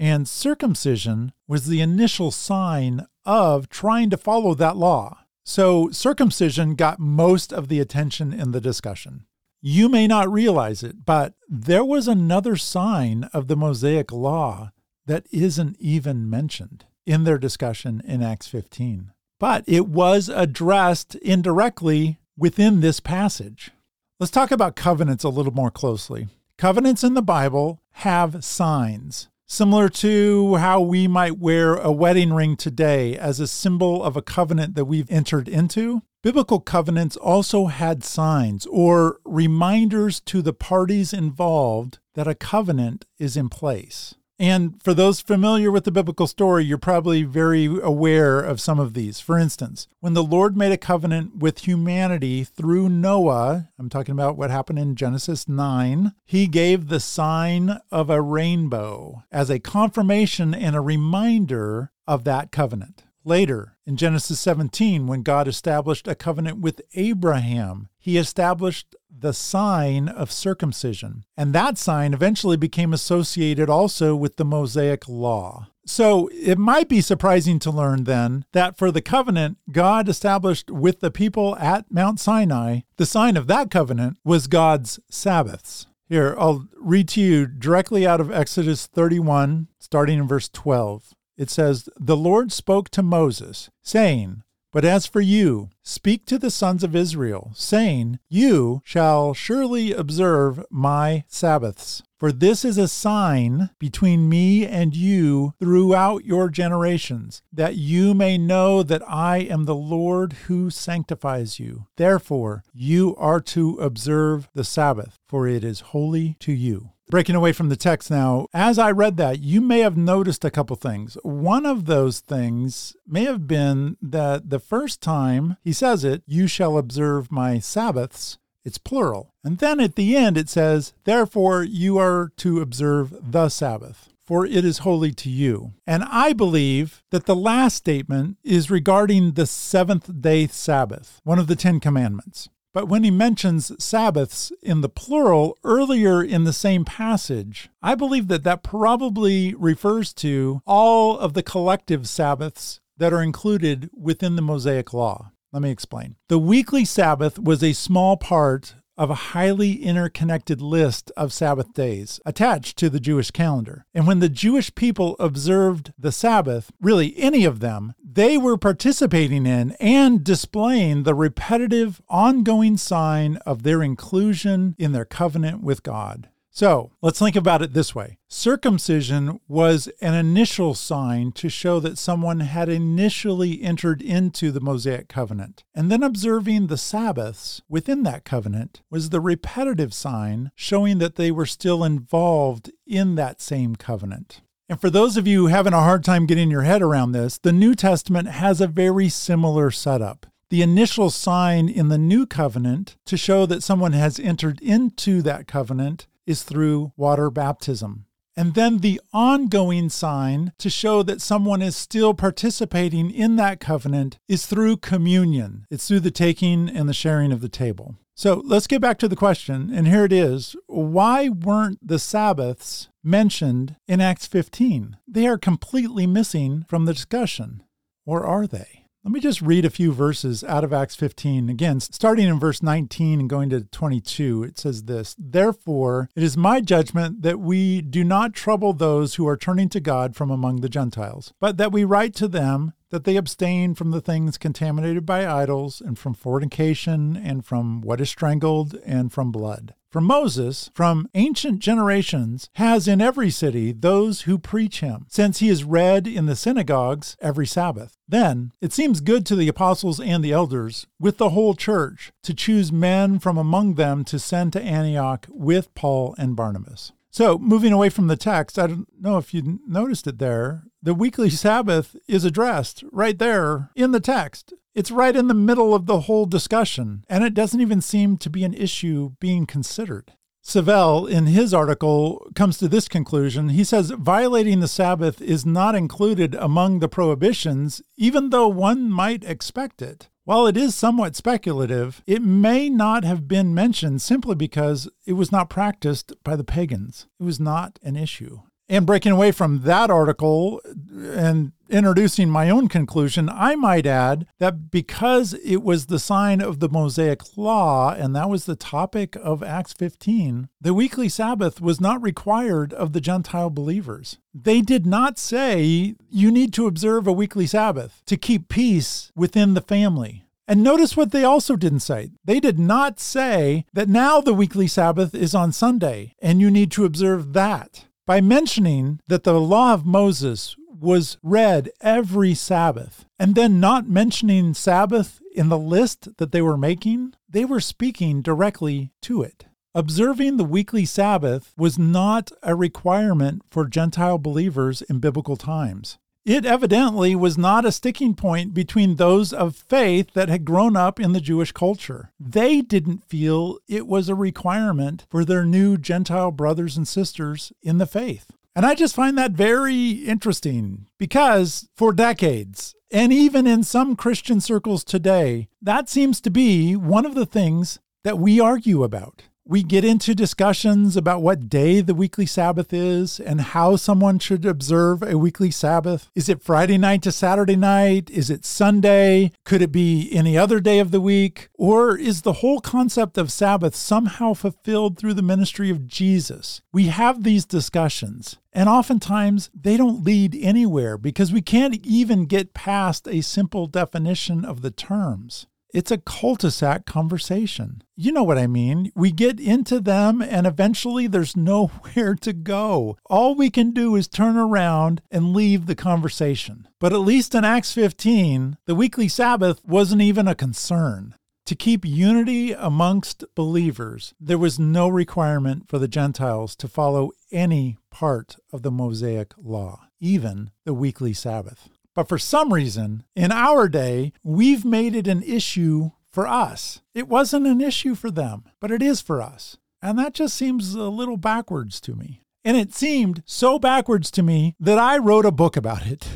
And 0.00 0.26
circumcision 0.26 1.32
was 1.46 1.68
the 1.68 1.80
initial 1.80 2.32
sign 2.32 3.06
of 3.24 3.68
trying 3.68 4.10
to 4.10 4.16
follow 4.16 4.52
that 4.54 4.76
law. 4.76 5.26
So 5.44 5.90
circumcision 5.92 6.74
got 6.74 6.98
most 6.98 7.52
of 7.52 7.68
the 7.68 7.78
attention 7.78 8.32
in 8.32 8.50
the 8.50 8.60
discussion. 8.60 9.26
You 9.62 9.88
may 9.88 10.08
not 10.08 10.28
realize 10.28 10.82
it, 10.82 11.04
but 11.04 11.34
there 11.48 11.84
was 11.84 12.08
another 12.08 12.56
sign 12.56 13.28
of 13.32 13.46
the 13.46 13.56
Mosaic 13.56 14.10
Law 14.10 14.72
that 15.06 15.26
isn't 15.30 15.76
even 15.78 16.28
mentioned 16.28 16.84
in 17.06 17.24
their 17.24 17.38
discussion 17.38 18.02
in 18.04 18.22
Acts 18.22 18.48
15. 18.48 19.12
But 19.38 19.64
it 19.66 19.86
was 19.86 20.28
addressed 20.28 21.14
indirectly 21.16 22.18
within 22.36 22.80
this 22.80 23.00
passage. 23.00 23.70
Let's 24.18 24.32
talk 24.32 24.50
about 24.50 24.76
covenants 24.76 25.24
a 25.24 25.28
little 25.28 25.52
more 25.52 25.70
closely. 25.70 26.28
Covenants 26.58 27.04
in 27.04 27.14
the 27.14 27.22
Bible 27.22 27.82
have 27.92 28.42
signs, 28.42 29.28
similar 29.46 29.90
to 29.90 30.56
how 30.56 30.80
we 30.80 31.06
might 31.06 31.38
wear 31.38 31.74
a 31.74 31.92
wedding 31.92 32.32
ring 32.32 32.56
today 32.56 33.16
as 33.16 33.40
a 33.40 33.46
symbol 33.46 34.02
of 34.02 34.16
a 34.16 34.22
covenant 34.22 34.74
that 34.74 34.86
we've 34.86 35.10
entered 35.10 35.48
into. 35.48 36.02
Biblical 36.22 36.60
covenants 36.60 37.16
also 37.16 37.66
had 37.66 38.02
signs 38.02 38.66
or 38.66 39.20
reminders 39.24 40.18
to 40.20 40.40
the 40.40 40.54
parties 40.54 41.12
involved 41.12 41.98
that 42.14 42.26
a 42.26 42.34
covenant 42.34 43.04
is 43.18 43.36
in 43.36 43.50
place. 43.50 44.14
And 44.38 44.82
for 44.82 44.92
those 44.92 45.20
familiar 45.20 45.70
with 45.70 45.84
the 45.84 45.90
biblical 45.90 46.26
story, 46.26 46.64
you're 46.64 46.76
probably 46.76 47.22
very 47.22 47.66
aware 47.66 48.40
of 48.40 48.60
some 48.60 48.78
of 48.78 48.92
these. 48.92 49.18
For 49.18 49.38
instance, 49.38 49.88
when 50.00 50.12
the 50.12 50.22
Lord 50.22 50.56
made 50.56 50.72
a 50.72 50.76
covenant 50.76 51.36
with 51.36 51.60
humanity 51.60 52.44
through 52.44 52.90
Noah, 52.90 53.70
I'm 53.78 53.88
talking 53.88 54.12
about 54.12 54.36
what 54.36 54.50
happened 54.50 54.78
in 54.78 54.94
Genesis 54.94 55.48
9, 55.48 56.12
he 56.24 56.46
gave 56.46 56.88
the 56.88 57.00
sign 57.00 57.78
of 57.90 58.10
a 58.10 58.20
rainbow 58.20 59.22
as 59.32 59.48
a 59.48 59.58
confirmation 59.58 60.54
and 60.54 60.76
a 60.76 60.80
reminder 60.82 61.92
of 62.06 62.24
that 62.24 62.52
covenant. 62.52 63.04
Later, 63.24 63.76
in 63.84 63.96
Genesis 63.96 64.38
17, 64.38 65.06
when 65.08 65.22
God 65.22 65.48
established 65.48 66.06
a 66.06 66.14
covenant 66.14 66.60
with 66.60 66.80
Abraham, 66.94 67.88
he 68.06 68.18
established 68.18 68.94
the 69.10 69.32
sign 69.32 70.08
of 70.08 70.30
circumcision. 70.30 71.24
And 71.36 71.52
that 71.52 71.76
sign 71.76 72.14
eventually 72.14 72.56
became 72.56 72.92
associated 72.92 73.68
also 73.68 74.14
with 74.14 74.36
the 74.36 74.44
Mosaic 74.44 75.08
Law. 75.08 75.66
So 75.84 76.30
it 76.32 76.56
might 76.56 76.88
be 76.88 77.00
surprising 77.00 77.58
to 77.58 77.70
learn 77.72 78.04
then 78.04 78.44
that 78.52 78.78
for 78.78 78.92
the 78.92 79.02
covenant 79.02 79.58
God 79.72 80.08
established 80.08 80.70
with 80.70 81.00
the 81.00 81.10
people 81.10 81.56
at 81.56 81.90
Mount 81.90 82.20
Sinai, 82.20 82.82
the 82.96 83.06
sign 83.06 83.36
of 83.36 83.48
that 83.48 83.72
covenant 83.72 84.18
was 84.24 84.46
God's 84.46 85.00
Sabbaths. 85.10 85.88
Here, 86.08 86.36
I'll 86.38 86.68
read 86.78 87.08
to 87.08 87.20
you 87.20 87.48
directly 87.48 88.06
out 88.06 88.20
of 88.20 88.30
Exodus 88.30 88.86
31, 88.86 89.66
starting 89.80 90.20
in 90.20 90.28
verse 90.28 90.48
12 90.48 91.12
it 91.36 91.50
says, 91.50 91.88
The 91.98 92.16
Lord 92.16 92.50
spoke 92.50 92.88
to 92.90 93.02
Moses, 93.02 93.70
saying, 93.82 94.42
But 94.76 94.84
as 94.84 95.06
for 95.06 95.22
you, 95.22 95.70
speak 95.82 96.26
to 96.26 96.38
the 96.38 96.50
sons 96.50 96.84
of 96.84 96.94
Israel, 96.94 97.50
saying, 97.54 98.18
You 98.28 98.82
shall 98.84 99.32
surely 99.32 99.94
observe 99.94 100.62
my 100.68 101.24
Sabbaths. 101.28 102.02
For 102.18 102.30
this 102.30 102.62
is 102.62 102.76
a 102.76 102.86
sign 102.86 103.70
between 103.78 104.28
me 104.28 104.66
and 104.66 104.94
you 104.94 105.54
throughout 105.58 106.26
your 106.26 106.50
generations, 106.50 107.40
that 107.50 107.76
you 107.76 108.12
may 108.12 108.36
know 108.36 108.82
that 108.82 109.02
I 109.08 109.38
am 109.38 109.64
the 109.64 109.74
Lord 109.74 110.34
who 110.46 110.68
sanctifies 110.68 111.58
you. 111.58 111.86
Therefore, 111.96 112.62
you 112.74 113.16
are 113.16 113.40
to 113.56 113.78
observe 113.78 114.50
the 114.52 114.64
Sabbath, 114.64 115.18
for 115.26 115.48
it 115.48 115.64
is 115.64 115.80
holy 115.96 116.36
to 116.40 116.52
you. 116.52 116.90
Breaking 117.08 117.36
away 117.36 117.52
from 117.52 117.68
the 117.68 117.76
text 117.76 118.10
now, 118.10 118.48
as 118.52 118.80
I 118.80 118.90
read 118.90 119.16
that, 119.16 119.38
you 119.38 119.60
may 119.60 119.78
have 119.78 119.96
noticed 119.96 120.44
a 120.44 120.50
couple 120.50 120.74
things. 120.74 121.16
One 121.22 121.64
of 121.64 121.84
those 121.84 122.18
things 122.18 122.96
may 123.06 123.24
have 123.24 123.46
been 123.46 123.96
that 124.02 124.50
the 124.50 124.58
first 124.58 125.00
time 125.00 125.56
he 125.62 125.72
says 125.72 126.02
it, 126.02 126.24
you 126.26 126.48
shall 126.48 126.76
observe 126.76 127.30
my 127.30 127.60
Sabbaths, 127.60 128.38
it's 128.64 128.78
plural. 128.78 129.32
And 129.44 129.58
then 129.58 129.78
at 129.78 129.94
the 129.94 130.16
end 130.16 130.36
it 130.36 130.48
says, 130.48 130.94
therefore 131.04 131.62
you 131.62 131.96
are 131.96 132.32
to 132.38 132.60
observe 132.60 133.14
the 133.22 133.48
Sabbath 133.50 134.08
for 134.26 134.44
it 134.44 134.64
is 134.64 134.78
holy 134.78 135.12
to 135.12 135.30
you. 135.30 135.72
And 135.86 136.02
I 136.02 136.32
believe 136.32 137.04
that 137.12 137.26
the 137.26 137.36
last 137.36 137.76
statement 137.76 138.38
is 138.42 138.70
regarding 138.70 139.32
the 139.32 139.46
seventh 139.46 140.20
day 140.20 140.48
Sabbath, 140.48 141.20
one 141.22 141.38
of 141.38 141.46
the 141.46 141.54
Ten 141.54 141.78
Commandments. 141.78 142.48
But 142.76 142.88
when 142.88 143.04
he 143.04 143.10
mentions 143.10 143.72
Sabbaths 143.82 144.52
in 144.62 144.82
the 144.82 144.90
plural 144.90 145.56
earlier 145.64 146.22
in 146.22 146.44
the 146.44 146.52
same 146.52 146.84
passage, 146.84 147.70
I 147.82 147.94
believe 147.94 148.28
that 148.28 148.44
that 148.44 148.62
probably 148.62 149.54
refers 149.54 150.12
to 150.16 150.60
all 150.66 151.18
of 151.18 151.32
the 151.32 151.42
collective 151.42 152.06
Sabbaths 152.06 152.80
that 152.98 153.14
are 153.14 153.22
included 153.22 153.88
within 153.96 154.36
the 154.36 154.42
Mosaic 154.42 154.92
Law. 154.92 155.32
Let 155.54 155.62
me 155.62 155.70
explain. 155.70 156.16
The 156.28 156.38
weekly 156.38 156.84
Sabbath 156.84 157.38
was 157.38 157.62
a 157.62 157.72
small 157.72 158.18
part 158.18 158.74
of 158.96 159.10
a 159.10 159.14
highly 159.32 159.82
interconnected 159.82 160.60
list 160.60 161.10
of 161.16 161.32
Sabbath 161.32 161.72
days 161.72 162.20
attached 162.24 162.76
to 162.78 162.88
the 162.88 163.00
Jewish 163.00 163.30
calendar. 163.30 163.86
And 163.94 164.06
when 164.06 164.20
the 164.20 164.28
Jewish 164.28 164.74
people 164.74 165.16
observed 165.18 165.92
the 165.98 166.12
Sabbath, 166.12 166.72
really 166.80 167.16
any 167.16 167.44
of 167.44 167.60
them, 167.60 167.94
they 168.02 168.38
were 168.38 168.56
participating 168.56 169.46
in 169.46 169.72
and 169.72 170.24
displaying 170.24 171.02
the 171.02 171.14
repetitive, 171.14 172.00
ongoing 172.08 172.76
sign 172.76 173.36
of 173.46 173.62
their 173.62 173.82
inclusion 173.82 174.74
in 174.78 174.92
their 174.92 175.04
covenant 175.04 175.62
with 175.62 175.82
God. 175.82 176.28
So 176.56 176.92
let's 177.02 177.18
think 177.18 177.36
about 177.36 177.60
it 177.60 177.74
this 177.74 177.94
way 177.94 178.16
circumcision 178.28 179.40
was 179.46 179.88
an 180.00 180.14
initial 180.14 180.72
sign 180.72 181.32
to 181.32 181.50
show 181.50 181.80
that 181.80 181.98
someone 181.98 182.40
had 182.40 182.70
initially 182.70 183.60
entered 183.60 184.00
into 184.00 184.50
the 184.50 184.60
Mosaic 184.62 185.06
covenant. 185.06 185.64
And 185.74 185.90
then 185.90 186.02
observing 186.02 186.68
the 186.68 186.78
Sabbaths 186.78 187.60
within 187.68 188.04
that 188.04 188.24
covenant 188.24 188.80
was 188.88 189.10
the 189.10 189.20
repetitive 189.20 189.92
sign 189.92 190.50
showing 190.54 190.96
that 190.96 191.16
they 191.16 191.30
were 191.30 191.44
still 191.44 191.84
involved 191.84 192.72
in 192.86 193.16
that 193.16 193.42
same 193.42 193.76
covenant. 193.76 194.40
And 194.66 194.80
for 194.80 194.88
those 194.88 195.18
of 195.18 195.26
you 195.26 195.48
having 195.48 195.74
a 195.74 195.82
hard 195.82 196.04
time 196.04 196.24
getting 196.24 196.50
your 196.50 196.62
head 196.62 196.80
around 196.80 197.12
this, 197.12 197.36
the 197.36 197.52
New 197.52 197.74
Testament 197.74 198.28
has 198.28 198.62
a 198.62 198.66
very 198.66 199.10
similar 199.10 199.70
setup 199.70 200.24
the 200.48 200.62
initial 200.62 201.10
sign 201.10 201.68
in 201.68 201.88
the 201.88 201.98
new 201.98 202.24
covenant 202.24 202.96
to 203.04 203.16
show 203.16 203.46
that 203.46 203.64
someone 203.64 203.92
has 203.92 204.20
entered 204.20 204.60
into 204.62 205.20
that 205.20 205.48
covenant 205.48 206.06
is 206.26 206.42
through 206.42 206.92
water 206.96 207.30
baptism. 207.30 208.06
And 208.36 208.52
then 208.54 208.78
the 208.78 209.00
ongoing 209.14 209.88
sign 209.88 210.52
to 210.58 210.68
show 210.68 211.02
that 211.02 211.22
someone 211.22 211.62
is 211.62 211.74
still 211.74 212.12
participating 212.12 213.10
in 213.10 213.36
that 213.36 213.60
covenant 213.60 214.18
is 214.28 214.44
through 214.44 214.78
communion. 214.78 215.66
It's 215.70 215.88
through 215.88 216.00
the 216.00 216.10
taking 216.10 216.68
and 216.68 216.86
the 216.86 216.92
sharing 216.92 217.32
of 217.32 217.40
the 217.40 217.48
table. 217.48 217.96
So 218.14 218.42
let's 218.44 218.66
get 218.66 218.80
back 218.80 218.98
to 218.98 219.08
the 219.08 219.16
question, 219.16 219.70
and 219.72 219.86
here 219.86 220.04
it 220.04 220.12
is. 220.12 220.56
Why 220.66 221.28
weren't 221.28 221.86
the 221.86 221.98
Sabbaths 221.98 222.88
mentioned 223.02 223.76
in 223.86 224.00
Acts 224.00 224.26
15? 224.26 224.96
They 225.06 225.26
are 225.26 225.38
completely 225.38 226.06
missing 226.06 226.64
from 226.68 226.86
the 226.86 226.94
discussion. 226.94 227.62
Or 228.06 228.24
are 228.24 228.46
they? 228.46 228.85
Let 229.06 229.12
me 229.12 229.20
just 229.20 229.40
read 229.40 229.64
a 229.64 229.70
few 229.70 229.92
verses 229.92 230.42
out 230.42 230.64
of 230.64 230.72
Acts 230.72 230.96
15. 230.96 231.48
Again, 231.48 231.78
starting 231.78 232.26
in 232.26 232.40
verse 232.40 232.60
19 232.60 233.20
and 233.20 233.30
going 233.30 233.50
to 233.50 233.60
22, 233.60 234.42
it 234.42 234.58
says 234.58 234.82
this 234.82 235.14
Therefore, 235.16 236.08
it 236.16 236.24
is 236.24 236.36
my 236.36 236.60
judgment 236.60 237.22
that 237.22 237.38
we 237.38 237.82
do 237.82 238.02
not 238.02 238.34
trouble 238.34 238.72
those 238.72 239.14
who 239.14 239.28
are 239.28 239.36
turning 239.36 239.68
to 239.68 239.78
God 239.78 240.16
from 240.16 240.28
among 240.28 240.60
the 240.60 240.68
Gentiles, 240.68 241.32
but 241.38 241.56
that 241.56 241.70
we 241.70 241.84
write 241.84 242.16
to 242.16 242.26
them 242.26 242.72
that 242.90 243.04
they 243.04 243.14
abstain 243.14 243.76
from 243.76 243.92
the 243.92 244.00
things 244.00 244.38
contaminated 244.38 245.06
by 245.06 245.24
idols, 245.24 245.80
and 245.80 245.96
from 245.96 246.12
fornication, 246.12 247.16
and 247.16 247.46
from 247.46 247.82
what 247.82 248.00
is 248.00 248.10
strangled, 248.10 248.74
and 248.84 249.12
from 249.12 249.30
blood. 249.30 249.74
For 249.96 250.02
Moses, 250.02 250.70
from 250.74 251.08
ancient 251.14 251.60
generations, 251.60 252.50
has 252.56 252.86
in 252.86 253.00
every 253.00 253.30
city 253.30 253.72
those 253.72 254.20
who 254.20 254.36
preach 254.36 254.80
him, 254.80 255.06
since 255.08 255.38
he 255.38 255.48
is 255.48 255.64
read 255.64 256.06
in 256.06 256.26
the 256.26 256.36
synagogues 256.36 257.16
every 257.22 257.46
Sabbath. 257.46 257.96
Then 258.06 258.52
it 258.60 258.74
seems 258.74 259.00
good 259.00 259.24
to 259.24 259.34
the 259.34 259.48
apostles 259.48 259.98
and 259.98 260.22
the 260.22 260.32
elders, 260.32 260.86
with 261.00 261.16
the 261.16 261.30
whole 261.30 261.54
church, 261.54 262.12
to 262.24 262.34
choose 262.34 262.70
men 262.70 263.18
from 263.18 263.38
among 263.38 263.76
them 263.76 264.04
to 264.04 264.18
send 264.18 264.52
to 264.52 264.60
Antioch 264.60 265.28
with 265.30 265.74
Paul 265.74 266.14
and 266.18 266.36
Barnabas. 266.36 266.92
So, 267.10 267.38
moving 267.38 267.72
away 267.72 267.88
from 267.88 268.08
the 268.08 268.16
text, 268.18 268.58
I 268.58 268.66
don't 268.66 268.88
know 269.00 269.16
if 269.16 269.32
you 269.32 269.60
noticed 269.66 270.06
it 270.06 270.18
there. 270.18 270.64
The 270.86 270.94
weekly 270.94 271.30
Sabbath 271.30 271.96
is 272.06 272.24
addressed 272.24 272.84
right 272.92 273.18
there 273.18 273.70
in 273.74 273.90
the 273.90 273.98
text. 273.98 274.54
It's 274.72 274.92
right 274.92 275.16
in 275.16 275.26
the 275.26 275.34
middle 275.34 275.74
of 275.74 275.86
the 275.86 276.02
whole 276.02 276.26
discussion, 276.26 277.04
and 277.08 277.24
it 277.24 277.34
doesn't 277.34 277.60
even 277.60 277.80
seem 277.80 278.18
to 278.18 278.30
be 278.30 278.44
an 278.44 278.54
issue 278.54 279.10
being 279.18 279.46
considered. 279.46 280.12
Savelle, 280.44 281.10
in 281.10 281.26
his 281.26 281.52
article, 281.52 282.30
comes 282.36 282.56
to 282.58 282.68
this 282.68 282.86
conclusion. 282.86 283.48
He 283.48 283.64
says 283.64 283.90
violating 283.90 284.60
the 284.60 284.68
Sabbath 284.68 285.20
is 285.20 285.44
not 285.44 285.74
included 285.74 286.36
among 286.36 286.78
the 286.78 286.88
prohibitions, 286.88 287.82
even 287.96 288.30
though 288.30 288.46
one 288.46 288.88
might 288.88 289.24
expect 289.24 289.82
it. 289.82 290.08
While 290.22 290.46
it 290.46 290.56
is 290.56 290.76
somewhat 290.76 291.16
speculative, 291.16 292.00
it 292.06 292.22
may 292.22 292.70
not 292.70 293.02
have 293.02 293.26
been 293.26 293.52
mentioned 293.52 294.02
simply 294.02 294.36
because 294.36 294.88
it 295.04 295.14
was 295.14 295.32
not 295.32 295.50
practiced 295.50 296.12
by 296.22 296.36
the 296.36 296.44
pagans. 296.44 297.08
It 297.18 297.24
was 297.24 297.40
not 297.40 297.80
an 297.82 297.96
issue. 297.96 298.42
And 298.68 298.84
breaking 298.84 299.12
away 299.12 299.30
from 299.30 299.60
that 299.62 299.90
article 299.90 300.60
and 300.92 301.52
introducing 301.68 302.28
my 302.28 302.50
own 302.50 302.68
conclusion, 302.68 303.28
I 303.28 303.54
might 303.54 303.86
add 303.86 304.26
that 304.38 304.70
because 304.70 305.34
it 305.34 305.62
was 305.62 305.86
the 305.86 306.00
sign 306.00 306.40
of 306.40 306.58
the 306.58 306.68
Mosaic 306.68 307.36
Law, 307.36 307.92
and 307.92 308.14
that 308.16 308.28
was 308.28 308.44
the 308.44 308.56
topic 308.56 309.16
of 309.22 309.42
Acts 309.42 309.72
15, 309.72 310.48
the 310.60 310.74
weekly 310.74 311.08
Sabbath 311.08 311.60
was 311.60 311.80
not 311.80 312.02
required 312.02 312.72
of 312.72 312.92
the 312.92 313.00
Gentile 313.00 313.50
believers. 313.50 314.18
They 314.34 314.60
did 314.62 314.84
not 314.84 315.18
say 315.18 315.94
you 316.10 316.30
need 316.32 316.52
to 316.54 316.66
observe 316.66 317.06
a 317.06 317.12
weekly 317.12 317.46
Sabbath 317.46 318.02
to 318.06 318.16
keep 318.16 318.48
peace 318.48 319.12
within 319.14 319.54
the 319.54 319.60
family. 319.60 320.24
And 320.48 320.62
notice 320.62 320.96
what 320.96 321.10
they 321.10 321.24
also 321.24 321.56
didn't 321.56 321.80
say. 321.80 322.10
They 322.24 322.38
did 322.38 322.58
not 322.58 323.00
say 323.00 323.64
that 323.72 323.88
now 323.88 324.20
the 324.20 324.34
weekly 324.34 324.68
Sabbath 324.68 325.12
is 325.12 325.34
on 325.34 325.50
Sunday 325.50 326.14
and 326.20 326.40
you 326.40 326.52
need 326.52 326.70
to 326.72 326.84
observe 326.84 327.32
that. 327.32 327.85
By 328.06 328.20
mentioning 328.20 329.00
that 329.08 329.24
the 329.24 329.40
law 329.40 329.74
of 329.74 329.84
Moses 329.84 330.54
was 330.68 331.18
read 331.24 331.70
every 331.80 332.34
Sabbath 332.34 333.04
and 333.18 333.34
then 333.34 333.58
not 333.58 333.88
mentioning 333.88 334.54
Sabbath 334.54 335.20
in 335.34 335.48
the 335.48 335.58
list 335.58 336.16
that 336.18 336.30
they 336.30 336.40
were 336.40 336.56
making, 336.56 337.14
they 337.28 337.44
were 337.44 337.58
speaking 337.58 338.22
directly 338.22 338.92
to 339.02 339.22
it. 339.22 339.46
Observing 339.74 340.36
the 340.36 340.44
weekly 340.44 340.84
Sabbath 340.84 341.52
was 341.58 341.80
not 341.80 342.30
a 342.44 342.54
requirement 342.54 343.42
for 343.50 343.66
Gentile 343.66 344.18
believers 344.18 344.82
in 344.82 345.00
biblical 345.00 345.36
times. 345.36 345.98
It 346.26 346.44
evidently 346.44 347.14
was 347.14 347.38
not 347.38 347.64
a 347.64 347.70
sticking 347.70 348.16
point 348.16 348.52
between 348.52 348.96
those 348.96 349.32
of 349.32 349.54
faith 349.54 350.12
that 350.14 350.28
had 350.28 350.44
grown 350.44 350.76
up 350.76 350.98
in 350.98 351.12
the 351.12 351.20
Jewish 351.20 351.52
culture. 351.52 352.10
They 352.18 352.62
didn't 352.62 353.04
feel 353.04 353.58
it 353.68 353.86
was 353.86 354.08
a 354.08 354.16
requirement 354.16 355.06
for 355.08 355.24
their 355.24 355.44
new 355.44 355.78
Gentile 355.78 356.32
brothers 356.32 356.76
and 356.76 356.88
sisters 356.88 357.52
in 357.62 357.78
the 357.78 357.86
faith. 357.86 358.32
And 358.56 358.66
I 358.66 358.74
just 358.74 358.96
find 358.96 359.16
that 359.16 359.32
very 359.32 359.90
interesting 359.90 360.88
because 360.98 361.68
for 361.76 361.92
decades, 361.92 362.74
and 362.90 363.12
even 363.12 363.46
in 363.46 363.62
some 363.62 363.94
Christian 363.94 364.40
circles 364.40 364.82
today, 364.82 365.46
that 365.62 365.88
seems 365.88 366.20
to 366.22 366.30
be 366.30 366.74
one 366.74 367.06
of 367.06 367.14
the 367.14 367.26
things 367.26 367.78
that 368.02 368.18
we 368.18 368.40
argue 368.40 368.82
about. 368.82 369.22
We 369.48 369.62
get 369.62 369.84
into 369.84 370.12
discussions 370.12 370.96
about 370.96 371.22
what 371.22 371.48
day 371.48 371.80
the 371.80 371.94
weekly 371.94 372.26
Sabbath 372.26 372.72
is 372.72 373.20
and 373.20 373.40
how 373.40 373.76
someone 373.76 374.18
should 374.18 374.44
observe 374.44 375.04
a 375.04 375.16
weekly 375.16 375.52
Sabbath. 375.52 376.10
Is 376.16 376.28
it 376.28 376.42
Friday 376.42 376.78
night 376.78 377.00
to 377.02 377.12
Saturday 377.12 377.54
night? 377.54 378.10
Is 378.10 378.28
it 378.28 378.44
Sunday? 378.44 379.30
Could 379.44 379.62
it 379.62 379.70
be 379.70 380.10
any 380.12 380.36
other 380.36 380.58
day 380.58 380.80
of 380.80 380.90
the 380.90 381.00
week? 381.00 381.48
Or 381.54 381.96
is 381.96 382.22
the 382.22 382.32
whole 382.32 382.60
concept 382.60 383.16
of 383.16 383.30
Sabbath 383.30 383.76
somehow 383.76 384.34
fulfilled 384.34 384.98
through 384.98 385.14
the 385.14 385.22
ministry 385.22 385.70
of 385.70 385.86
Jesus? 385.86 386.60
We 386.72 386.86
have 386.86 387.22
these 387.22 387.46
discussions. 387.46 388.38
And 388.52 388.68
oftentimes 388.68 389.48
they 389.54 389.76
don't 389.76 390.02
lead 390.02 390.36
anywhere 390.40 390.98
because 390.98 391.32
we 391.32 391.40
can't 391.40 391.86
even 391.86 392.26
get 392.26 392.52
past 392.52 393.06
a 393.06 393.20
simple 393.20 393.68
definition 393.68 394.44
of 394.44 394.62
the 394.62 394.72
terms. 394.72 395.46
It's 395.76 395.90
a 395.90 395.98
cul 395.98 396.36
de 396.36 396.50
sac 396.50 396.86
conversation. 396.86 397.82
You 397.96 398.10
know 398.10 398.22
what 398.22 398.38
I 398.38 398.46
mean. 398.46 398.90
We 398.94 399.12
get 399.12 399.38
into 399.38 399.78
them 399.78 400.22
and 400.22 400.46
eventually 400.46 401.06
there's 401.06 401.36
nowhere 401.52 402.14
to 402.14 402.32
go. 402.32 402.96
All 403.04 403.34
we 403.34 403.50
can 403.50 403.72
do 403.72 403.94
is 403.94 404.08
turn 404.08 404.38
around 404.38 405.02
and 405.10 405.34
leave 405.34 405.66
the 405.66 405.74
conversation. 405.74 406.66
But 406.80 406.94
at 406.94 407.00
least 407.00 407.34
in 407.34 407.44
Acts 407.44 407.74
15, 407.74 408.56
the 408.64 408.74
weekly 408.74 409.06
Sabbath 409.06 409.60
wasn't 409.66 410.00
even 410.00 410.26
a 410.26 410.34
concern. 410.34 411.14
To 411.44 411.54
keep 411.54 411.84
unity 411.84 412.52
amongst 412.52 413.26
believers, 413.34 414.14
there 414.18 414.38
was 414.38 414.58
no 414.58 414.88
requirement 414.88 415.68
for 415.68 415.78
the 415.78 415.88
Gentiles 415.88 416.56
to 416.56 416.68
follow 416.68 417.10
any 417.30 417.76
part 417.90 418.36
of 418.50 418.62
the 418.62 418.70
Mosaic 418.70 419.34
law, 419.36 419.88
even 420.00 420.52
the 420.64 420.72
weekly 420.72 421.12
Sabbath. 421.12 421.68
But 421.96 422.08
for 422.08 422.18
some 422.18 422.52
reason, 422.52 423.04
in 423.16 423.32
our 423.32 423.70
day, 423.70 424.12
we've 424.22 424.66
made 424.66 424.94
it 424.94 425.08
an 425.08 425.22
issue 425.22 425.92
for 426.12 426.28
us. 426.28 426.82
It 426.94 427.08
wasn't 427.08 427.46
an 427.46 427.62
issue 427.62 427.94
for 427.94 428.10
them, 428.10 428.44
but 428.60 428.70
it 428.70 428.82
is 428.82 429.00
for 429.00 429.22
us. 429.22 429.56
And 429.80 429.98
that 429.98 430.12
just 430.12 430.36
seems 430.36 430.74
a 430.74 430.90
little 430.90 431.16
backwards 431.16 431.80
to 431.80 431.94
me. 431.94 432.20
And 432.44 432.54
it 432.56 432.74
seemed 432.74 433.22
so 433.24 433.58
backwards 433.58 434.10
to 434.12 434.22
me 434.22 434.54
that 434.60 434.78
I 434.78 434.98
wrote 434.98 435.24
a 435.24 435.32
book 435.32 435.56
about 435.56 435.86
it. 435.86 436.06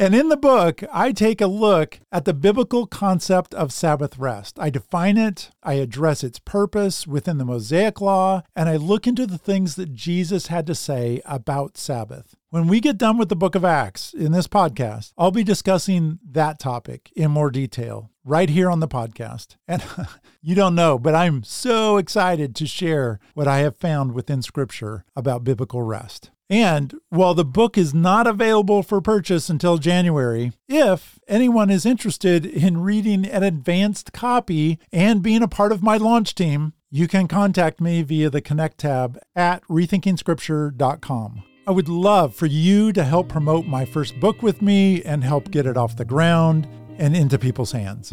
And 0.00 0.14
in 0.14 0.30
the 0.30 0.36
book, 0.38 0.82
I 0.90 1.12
take 1.12 1.42
a 1.42 1.46
look 1.46 2.00
at 2.10 2.24
the 2.24 2.32
biblical 2.32 2.86
concept 2.86 3.52
of 3.52 3.70
Sabbath 3.70 4.16
rest. 4.16 4.58
I 4.58 4.70
define 4.70 5.18
it, 5.18 5.50
I 5.62 5.74
address 5.74 6.24
its 6.24 6.38
purpose 6.38 7.06
within 7.06 7.36
the 7.36 7.44
Mosaic 7.44 8.00
Law, 8.00 8.40
and 8.56 8.70
I 8.70 8.76
look 8.76 9.06
into 9.06 9.26
the 9.26 9.36
things 9.36 9.74
that 9.74 9.92
Jesus 9.92 10.46
had 10.46 10.66
to 10.68 10.74
say 10.74 11.20
about 11.26 11.76
Sabbath. 11.76 12.34
When 12.48 12.66
we 12.66 12.80
get 12.80 12.96
done 12.96 13.18
with 13.18 13.28
the 13.28 13.36
book 13.36 13.54
of 13.54 13.62
Acts 13.62 14.14
in 14.14 14.32
this 14.32 14.48
podcast, 14.48 15.12
I'll 15.18 15.32
be 15.32 15.44
discussing 15.44 16.18
that 16.30 16.58
topic 16.58 17.12
in 17.14 17.30
more 17.30 17.50
detail 17.50 18.10
right 18.24 18.48
here 18.48 18.70
on 18.70 18.80
the 18.80 18.88
podcast. 18.88 19.56
And 19.68 19.84
you 20.40 20.54
don't 20.54 20.74
know, 20.74 20.98
but 20.98 21.14
I'm 21.14 21.42
so 21.42 21.98
excited 21.98 22.56
to 22.56 22.66
share 22.66 23.20
what 23.34 23.46
I 23.46 23.58
have 23.58 23.76
found 23.76 24.12
within 24.12 24.40
Scripture 24.40 25.04
about 25.14 25.44
biblical 25.44 25.82
rest. 25.82 26.30
And 26.50 26.94
while 27.10 27.34
the 27.34 27.44
book 27.44 27.78
is 27.78 27.94
not 27.94 28.26
available 28.26 28.82
for 28.82 29.00
purchase 29.00 29.48
until 29.48 29.78
January, 29.78 30.50
if 30.68 31.20
anyone 31.28 31.70
is 31.70 31.86
interested 31.86 32.44
in 32.44 32.82
reading 32.82 33.24
an 33.24 33.44
advanced 33.44 34.12
copy 34.12 34.80
and 34.92 35.22
being 35.22 35.44
a 35.44 35.48
part 35.48 35.70
of 35.70 35.80
my 35.80 35.96
launch 35.96 36.34
team, 36.34 36.72
you 36.90 37.06
can 37.06 37.28
contact 37.28 37.80
me 37.80 38.02
via 38.02 38.30
the 38.30 38.40
Connect 38.40 38.78
tab 38.78 39.16
at 39.36 39.62
rethinkingscripture.com. 39.68 41.44
I 41.68 41.70
would 41.70 41.88
love 41.88 42.34
for 42.34 42.46
you 42.46 42.92
to 42.94 43.04
help 43.04 43.28
promote 43.28 43.66
my 43.66 43.84
first 43.84 44.18
book 44.18 44.42
with 44.42 44.60
me 44.60 45.04
and 45.04 45.22
help 45.22 45.52
get 45.52 45.66
it 45.66 45.76
off 45.76 45.94
the 45.94 46.04
ground 46.04 46.66
and 46.98 47.14
into 47.14 47.38
people's 47.38 47.70
hands. 47.70 48.12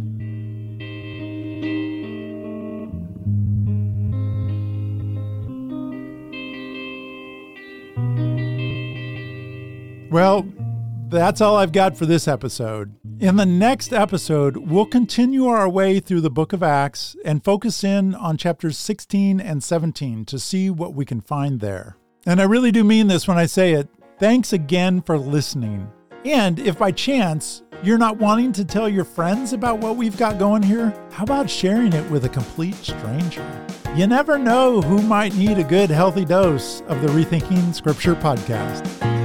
Well, 10.18 10.48
that's 11.10 11.42
all 11.42 11.58
I've 11.58 11.72
got 11.72 11.96
for 11.96 12.08
this 12.08 12.28
episode. 12.28 12.96
In 13.20 13.36
the 13.36 13.46
next 13.46 13.94
episode, 13.94 14.58
we'll 14.58 14.88
continue 14.88 15.46
our 15.46 15.70
way 15.70 16.00
through 16.00 16.22
the 16.22 16.32
book 16.32 16.54
of 16.54 16.64
Acts 16.64 17.16
and 17.24 17.44
focus 17.44 17.84
in 17.84 18.16
on 18.16 18.36
chapters 18.36 18.80
16 18.80 19.40
and 19.40 19.64
17 19.64 20.26
to 20.26 20.40
see 20.40 20.72
what 20.72 20.96
we 20.96 21.06
can 21.06 21.22
find 21.22 21.60
there. 21.60 21.98
And 22.26 22.42
I 22.42 22.46
really 22.46 22.72
do 22.72 22.84
mean 22.84 23.06
this 23.06 23.28
when 23.28 23.38
I 23.38 23.46
say 23.46 23.74
it. 23.74 23.90
Thanks 24.18 24.54
again 24.54 25.04
for 25.04 25.20
listening. 25.20 25.88
And 26.26 26.58
if 26.58 26.80
by 26.80 26.94
chance 26.94 27.62
you're 27.84 28.00
not 28.00 28.18
wanting 28.18 28.52
to 28.54 28.66
tell 28.66 28.90
your 28.90 29.06
friends 29.06 29.54
about 29.54 29.78
what 29.78 29.98
we've 29.98 30.18
got 30.18 30.40
going 30.40 30.64
here, 30.64 31.00
how 31.12 31.26
about 31.26 31.48
sharing 31.48 31.94
it 31.94 32.10
with 32.10 32.26
a 32.26 32.30
complete 32.30 32.74
stranger? 32.74 33.68
You 33.96 34.08
never 34.08 34.40
know 34.40 34.82
who 34.82 35.00
might 35.04 35.36
need 35.36 35.60
a 35.60 35.64
good, 35.64 35.92
healthy 35.92 36.26
dose 36.26 36.82
of 36.88 37.02
the 37.02 37.08
Rethinking 37.10 37.76
Scripture 37.76 38.16
podcast. 38.16 39.17